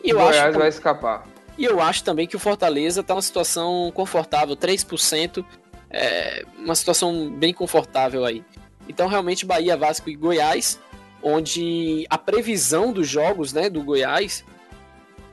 [0.04, 1.28] E eu o Goiás acho, vai escapar.
[1.58, 5.46] E eu acho também que o Fortaleza está numa situação confortável, 3%,
[5.90, 8.44] é uma situação bem confortável aí.
[8.88, 10.80] Então, realmente, Bahia, Vasco e Goiás,
[11.24, 14.44] onde a previsão dos jogos né, do Goiás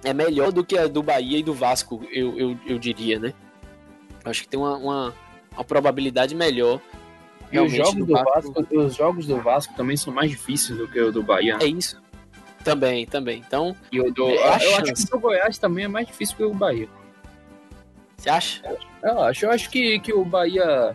[0.04, 3.34] é melhor do que a do Bahia e do Vasco, eu, eu, eu diria, né?
[4.24, 5.14] Acho que tem uma, uma,
[5.52, 6.80] uma probabilidade melhor.
[7.50, 10.86] E os jogos, do Vasco, Vasco, os jogos do Vasco também são mais difíceis do
[10.86, 11.56] que o do Bahia.
[11.60, 12.00] É isso.
[12.62, 13.42] Também, também.
[13.46, 16.42] Então, e o do, é eu acho que o Goiás também é mais difícil que
[16.42, 16.88] o Bahia.
[18.16, 18.78] Você acha?
[19.02, 19.46] Eu acho.
[19.46, 20.94] Eu acho que, que o Bahia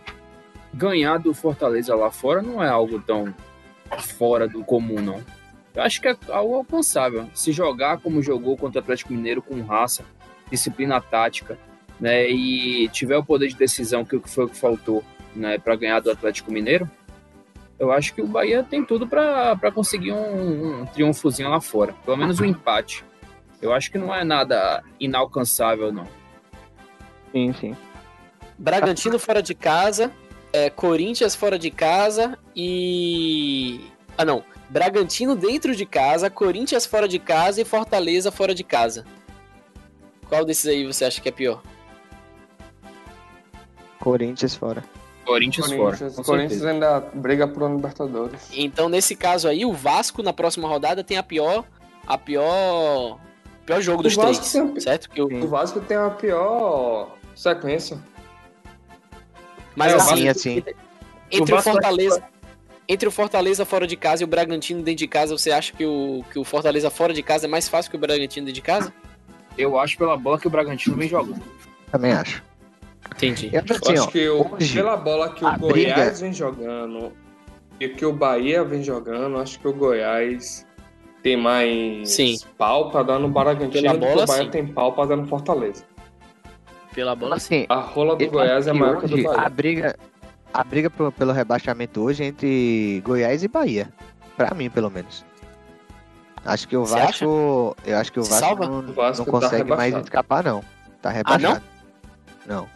[0.72, 3.34] ganhar do Fortaleza lá fora não é algo tão
[3.98, 5.22] fora do comum, não.
[5.74, 7.28] Eu acho que é algo alcançável.
[7.34, 10.04] Se jogar como jogou contra o Atlético Mineiro com raça,
[10.50, 11.58] disciplina tática,
[11.98, 15.02] né, e tiver o poder de decisão, que foi o que faltou
[15.34, 16.88] né, para ganhar do Atlético Mineiro,
[17.78, 21.92] eu acho que o Bahia tem tudo para conseguir um, um, triunfozinho lá fora.
[22.04, 23.04] Pelo menos um empate.
[23.60, 26.06] Eu acho que não é nada inalcançável, não.
[27.32, 27.76] Sim, sim.
[28.56, 30.12] Bragantino fora de casa,
[30.52, 33.90] é, Corinthians fora de casa e.
[34.16, 34.44] Ah, não.
[34.68, 39.04] Bragantino dentro de casa, Corinthians fora de casa e Fortaleza fora de casa.
[40.28, 41.62] Qual desses aí você acha que é pior?
[44.00, 44.82] Corinthians fora.
[45.24, 46.26] Corinthians, Corinthians fora.
[46.26, 48.48] Corinthians ainda briga por Libertadores.
[48.52, 51.64] Então, nesse caso aí, o Vasco na próxima rodada tem a pior.
[52.06, 53.18] A pior.
[53.64, 54.84] Pior jogo o dos Vasco três.
[54.84, 55.08] Certo?
[55.08, 55.44] Que o...
[55.44, 57.98] o Vasco tem a pior sequência.
[59.74, 60.64] Mas é, assim, assim,
[61.30, 62.22] entre o, o Fortaleza,
[62.88, 65.84] entre o Fortaleza fora de casa e o Bragantino dentro de casa, você acha que
[65.84, 68.62] o, que o Fortaleza fora de casa é mais fácil que o Bragantino dentro de
[68.62, 68.92] casa?
[69.56, 71.42] Eu acho pela bola que o Bragantino vem jogando.
[71.90, 72.42] Também acho.
[73.14, 73.50] Entendi.
[73.52, 76.10] Eu, assim, acho ó, que o, hoje, pela bola que o Goiás briga...
[76.12, 77.12] vem jogando
[77.78, 80.66] e que o Bahia vem jogando, acho que o Goiás
[81.22, 82.38] tem mais sim.
[82.58, 84.50] pau pra dar no Bragantino pela bola, o Bahia sim.
[84.50, 85.84] tem pau pra dar no Fortaleza.
[86.94, 87.66] Pela bola, sim.
[87.68, 89.40] A rola do Goiás é maior que a do Bahia.
[89.40, 89.96] A briga,
[90.54, 93.92] a briga pelo rebaixamento hoje é entre Goiás e Bahia.
[94.36, 95.24] Pra mim, pelo menos.
[96.44, 97.76] Acho que o Você Vasco.
[97.80, 97.90] Acha?
[97.90, 100.64] Eu acho que o Vasco, não, o Vasco não, tá consegue tá mais escapar, não.
[101.02, 101.62] Tá rebaixado.
[101.64, 102.56] Ah, não?
[102.56, 102.68] não.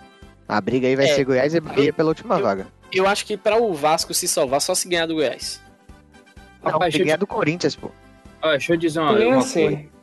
[0.49, 2.67] A briga aí vai é, ser Goiás e Bahia eu, pela última eu, vaga.
[2.93, 5.63] Eu acho que para o Vasco se salvar, só se ganhar do Goiás.
[6.65, 7.21] Não, Rapaz, ganhar de...
[7.21, 7.93] do Corinthians, pô.
[8.43, 9.63] Ah, deixa eu dizer uma, uma assim.
[9.63, 9.99] coisa.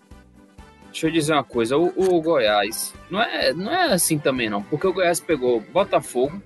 [0.96, 4.64] Deixa eu dizer uma coisa, o, o, Goiás não é, não é assim também não,
[4.64, 6.42] porque o Goiás pegou Botafogo,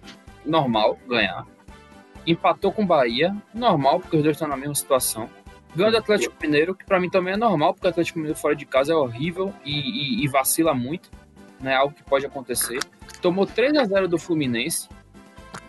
[0.46, 1.46] normal, ganhar,
[2.26, 5.30] empatou com Bahia, normal, porque os dois estão na mesma situação,
[5.76, 8.56] ganhou do Atlético Mineiro, que para mim também é normal, porque o Atlético Mineiro fora
[8.56, 11.10] de casa é horrível e, e, e vacila muito,
[11.60, 12.80] né, algo que pode acontecer,
[13.22, 14.88] tomou 3 a 0 do Fluminense,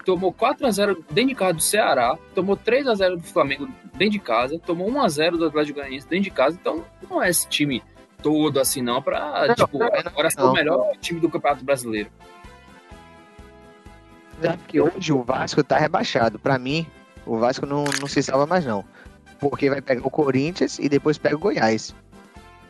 [0.04, 3.68] tomou 4 a 0 dentro de casa do Ceará, tomou 3 a 0 do Flamengo
[3.94, 7.22] dentro de casa, tomou 1 a 0 do Atlético Goianiense dentro de casa, então não
[7.22, 7.82] é esse time
[8.22, 12.10] todo assim, não, pra, não, tipo, não, agora ser o melhor time do Campeonato Brasileiro.
[14.42, 16.38] É que hoje o Vasco tá rebaixado.
[16.38, 16.86] Pra mim,
[17.26, 18.84] o Vasco não, não se salva mais, não.
[19.38, 21.94] Porque vai pegar o Corinthians e depois pega o Goiás.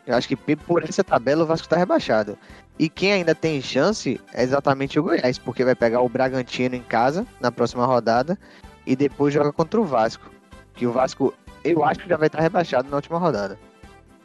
[0.06, 2.36] Eu acho que por essa tabela o Vasco tá rebaixado.
[2.78, 6.82] E quem ainda tem chance é exatamente o Goiás, porque vai pegar o Bragantino em
[6.82, 8.38] casa na próxima rodada
[8.86, 10.30] e depois joga contra o Vasco.
[10.74, 13.58] Que o Vasco, eu acho que já vai estar rebaixado na última rodada.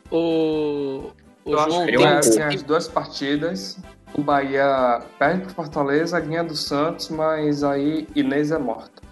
[0.10, 1.12] O,
[1.44, 2.38] o eu João acho que tem...
[2.38, 3.78] tem as duas partidas.
[4.18, 9.04] O Bahia perde pro Fortaleza, ganha do Santos, mas aí Inês é morta.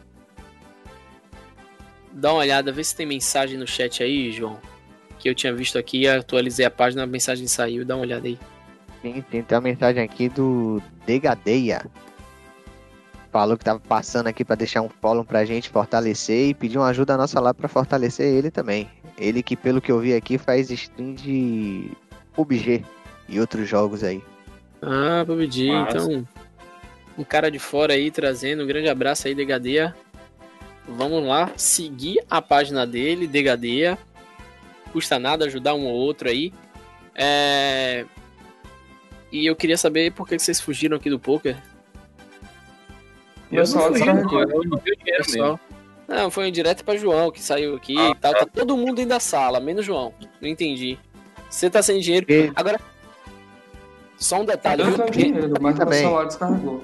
[2.13, 4.57] Dá uma olhada, vê se tem mensagem no chat aí, João.
[5.19, 8.39] Que eu tinha visto aqui, atualizei a página, a mensagem saiu, dá uma olhada aí.
[9.01, 11.85] Sim, tem, tem uma mensagem aqui do Degadeia.
[13.29, 16.87] Falou que tava passando aqui para deixar um follow pra gente fortalecer e pediu uma
[16.87, 18.89] ajuda nossa lá para fortalecer ele também.
[19.17, 21.91] Ele que, pelo que eu vi aqui, faz stream de
[22.33, 22.85] PUBG
[23.27, 24.23] e outros jogos aí.
[24.85, 26.27] Ah, PUBG, então.
[27.17, 29.95] Um cara de fora aí trazendo um grande abraço aí, Degadeia.
[30.87, 33.97] Vamos lá, seguir a página dele, Degadeia.
[34.91, 36.53] Custa nada ajudar um ou outro aí.
[37.15, 38.05] É...
[39.31, 41.57] E eu queria saber por que vocês fugiram aqui do poker.
[43.51, 44.63] Eu, só fugi, não, eu
[45.37, 45.59] não.
[46.07, 48.33] Não, foi um direto pra João que saiu aqui ah, e tal.
[48.33, 50.13] Tá todo mundo dentro da sala, menos João.
[50.41, 50.97] Não entendi.
[51.49, 52.25] Você tá sem dinheiro.
[52.55, 52.79] Agora,
[54.23, 54.81] só um detalhe.
[54.81, 56.83] Eu tenho dinheiro, mas o descarregou.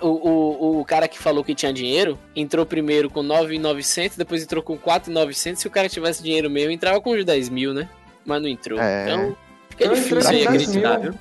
[0.00, 4.62] O, o, o cara que falou que tinha dinheiro entrou primeiro com 9,900, depois entrou
[4.62, 5.60] com 4,900.
[5.60, 7.88] Se o cara tivesse dinheiro mesmo, entrava com os 10 mil, né?
[8.24, 8.78] Mas não entrou.
[8.78, 9.04] É.
[9.04, 9.36] Então,
[9.70, 11.14] fica difícil aí acreditar, viu?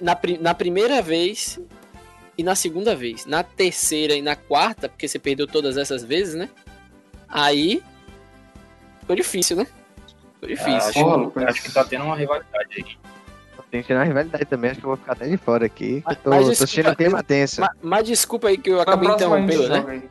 [0.00, 1.58] Na, na primeira vez
[2.38, 3.26] e na segunda vez.
[3.26, 6.48] Na terceira e na quarta, porque você perdeu todas essas vezes, né?
[7.28, 7.82] Aí.
[9.00, 9.66] Ficou difícil, né?
[10.46, 10.72] Difícil.
[10.72, 12.96] Ah, acho, acho, que tá tendo uma rivalidade aí.
[13.70, 16.02] Tem que ter uma rivalidade também, acho que eu vou ficar até de fora aqui.
[16.04, 17.60] Mas, tô, mas desculpa, tô assistindo tema tenso.
[17.60, 20.02] Mas, mas, desculpa aí que eu acabei interrompendo, né?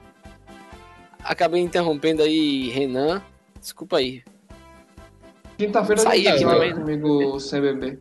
[1.23, 3.21] Acabei interrompendo aí, Renan.
[3.59, 4.23] Desculpa aí.
[5.59, 6.79] Quinta-feira saí aqui também, né?
[6.79, 7.99] comigo sem beber.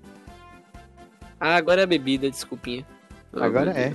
[1.38, 2.86] Ah, agora é bebida, desculpinha.
[3.32, 3.94] Oh, agora é.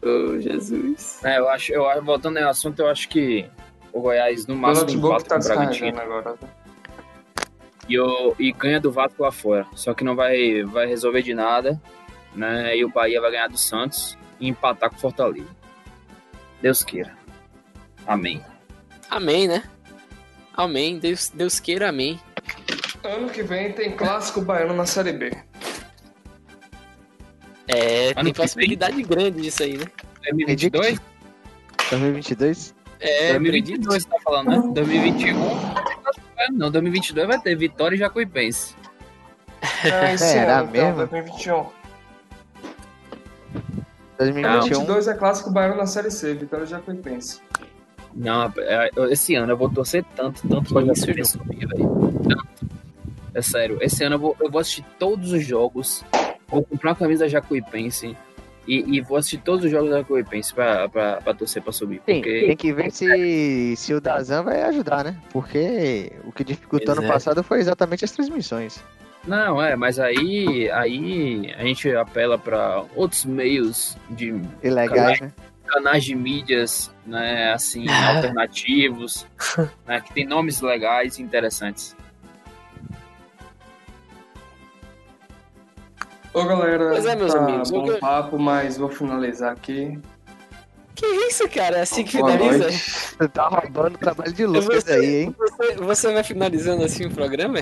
[0.00, 1.22] Oh, Jesus.
[1.22, 3.46] É, eu acho, eu voltando ao assunto, eu acho que
[3.92, 6.00] o Goiás no máximo empata tá com o Bragantino.
[6.00, 6.32] Agora.
[6.34, 6.48] Tá?
[7.88, 9.66] E, o, e ganha do Vasco lá fora.
[9.74, 11.80] Só que não vai, vai resolver de nada.
[12.34, 12.76] Né?
[12.76, 15.48] E o Bahia vai ganhar do Santos e empatar com o Fortaleza.
[16.60, 17.16] Deus queira.
[18.06, 18.42] Amém.
[19.08, 19.62] Amém, né?
[20.54, 20.98] Amém.
[20.98, 22.20] Deus, Deus queira, amém.
[23.04, 25.30] Ano que vem tem clássico baiano na Série B.
[27.68, 29.84] É, ano tem possibilidade grande disso aí, né?
[30.22, 30.98] 2022?
[31.90, 32.74] 2022?
[33.00, 34.74] É, 2022 você tá falando, né?
[34.74, 35.36] 2021.
[36.52, 38.74] Não, 2022 vai ter Vitória e Jacuipense.
[39.84, 41.02] É, esse Será ano, mesmo?
[41.02, 41.66] Então, 2021.
[44.18, 44.60] 2021.
[44.60, 47.40] 2022 é clássico baiano na Série C, Vitória e Jacuipense.
[48.14, 52.12] Não, é, esse ano eu vou torcer tanto, tanto pra Jacuipense subir, velho.
[52.28, 52.78] Tanto.
[53.34, 56.04] É sério, esse ano eu vou, eu vou assistir todos os jogos,
[56.48, 58.16] vou comprar uma camisa da Jacuipense
[58.68, 62.02] e, e, vou assistir todos os jogos da Jacuipense pra, pra, pra torcer pra subir.
[62.06, 62.44] Sim, porque...
[62.46, 65.16] tem que ver se, se o Dazan vai ajudar, né?
[65.32, 68.84] Porque o que dificultou no passado foi exatamente as transmissões.
[69.26, 75.32] Não, é, mas aí, aí a gente apela para outros meios de ilegais, canais, né?
[75.66, 79.26] canais de mídias, né, assim, alternativos,
[79.86, 81.96] né, que tem nomes legais e interessantes.
[86.38, 87.98] Ô galera, pois é, meus tá amigos, bom eu...
[87.98, 89.98] papo, mas vou finalizar aqui.
[90.94, 91.78] Que isso, cara?
[91.78, 92.70] É assim que finaliza?
[92.70, 95.36] Você tá roubando o trabalho de Lucas você, aí, hein?
[95.38, 97.60] Você, você, vai finalizando assim o programa?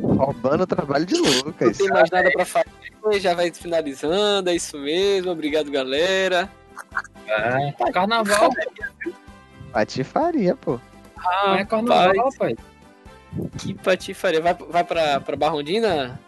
[0.00, 1.78] Roubando o trabalho de Lucas.
[1.78, 5.30] Não tem mais nada pra fazer, já vai finalizando, é isso mesmo.
[5.30, 6.50] Obrigado, galera.
[7.28, 8.50] É, carnaval.
[9.72, 10.80] Patifaria, pô.
[11.16, 12.56] Ah, é carnaval, pai.
[13.58, 14.40] Que patifaria.
[14.40, 16.18] Vai, vai pra, pra Barrondina?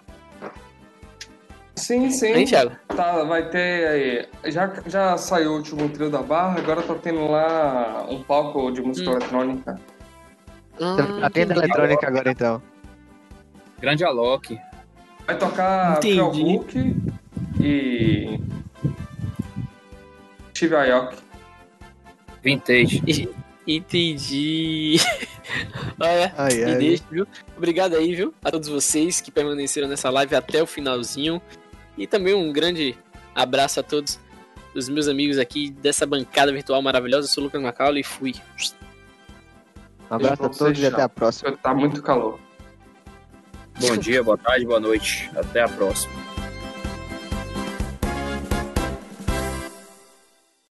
[1.76, 2.32] Sim, sim.
[2.32, 2.72] Hein, Thiago?
[2.88, 4.50] Tá, vai ter aí.
[4.50, 8.80] Já, já saiu o último trio da barra, agora tá tendo lá um palco de
[8.80, 9.12] música hum.
[9.12, 9.80] eletrônica.
[10.80, 12.62] Ah, tá tendo eletrônica agora então.
[13.78, 14.58] Grande Alok.
[15.26, 16.96] Vai tocar Book
[17.60, 18.40] e.
[20.54, 21.16] Steve Aoki.
[22.42, 23.28] Vintage.
[23.66, 24.96] Entendi.
[25.98, 26.74] Olha, ai, ai.
[26.76, 27.26] deixa, viu?
[27.56, 28.32] Obrigado aí, viu?
[28.44, 31.42] A todos vocês que permaneceram nessa live até o finalzinho.
[31.96, 32.96] E também um grande
[33.34, 34.18] abraço a todos
[34.74, 37.26] os meus amigos aqui dessa bancada virtual maravilhosa.
[37.26, 38.34] Eu sou o Lucas Macaulay e fui.
[40.10, 41.56] Um abraço a todos e até a próxima.
[41.56, 42.38] Tá muito calor.
[43.80, 45.30] Bom dia, boa tarde, boa noite.
[45.36, 46.35] Até a próxima.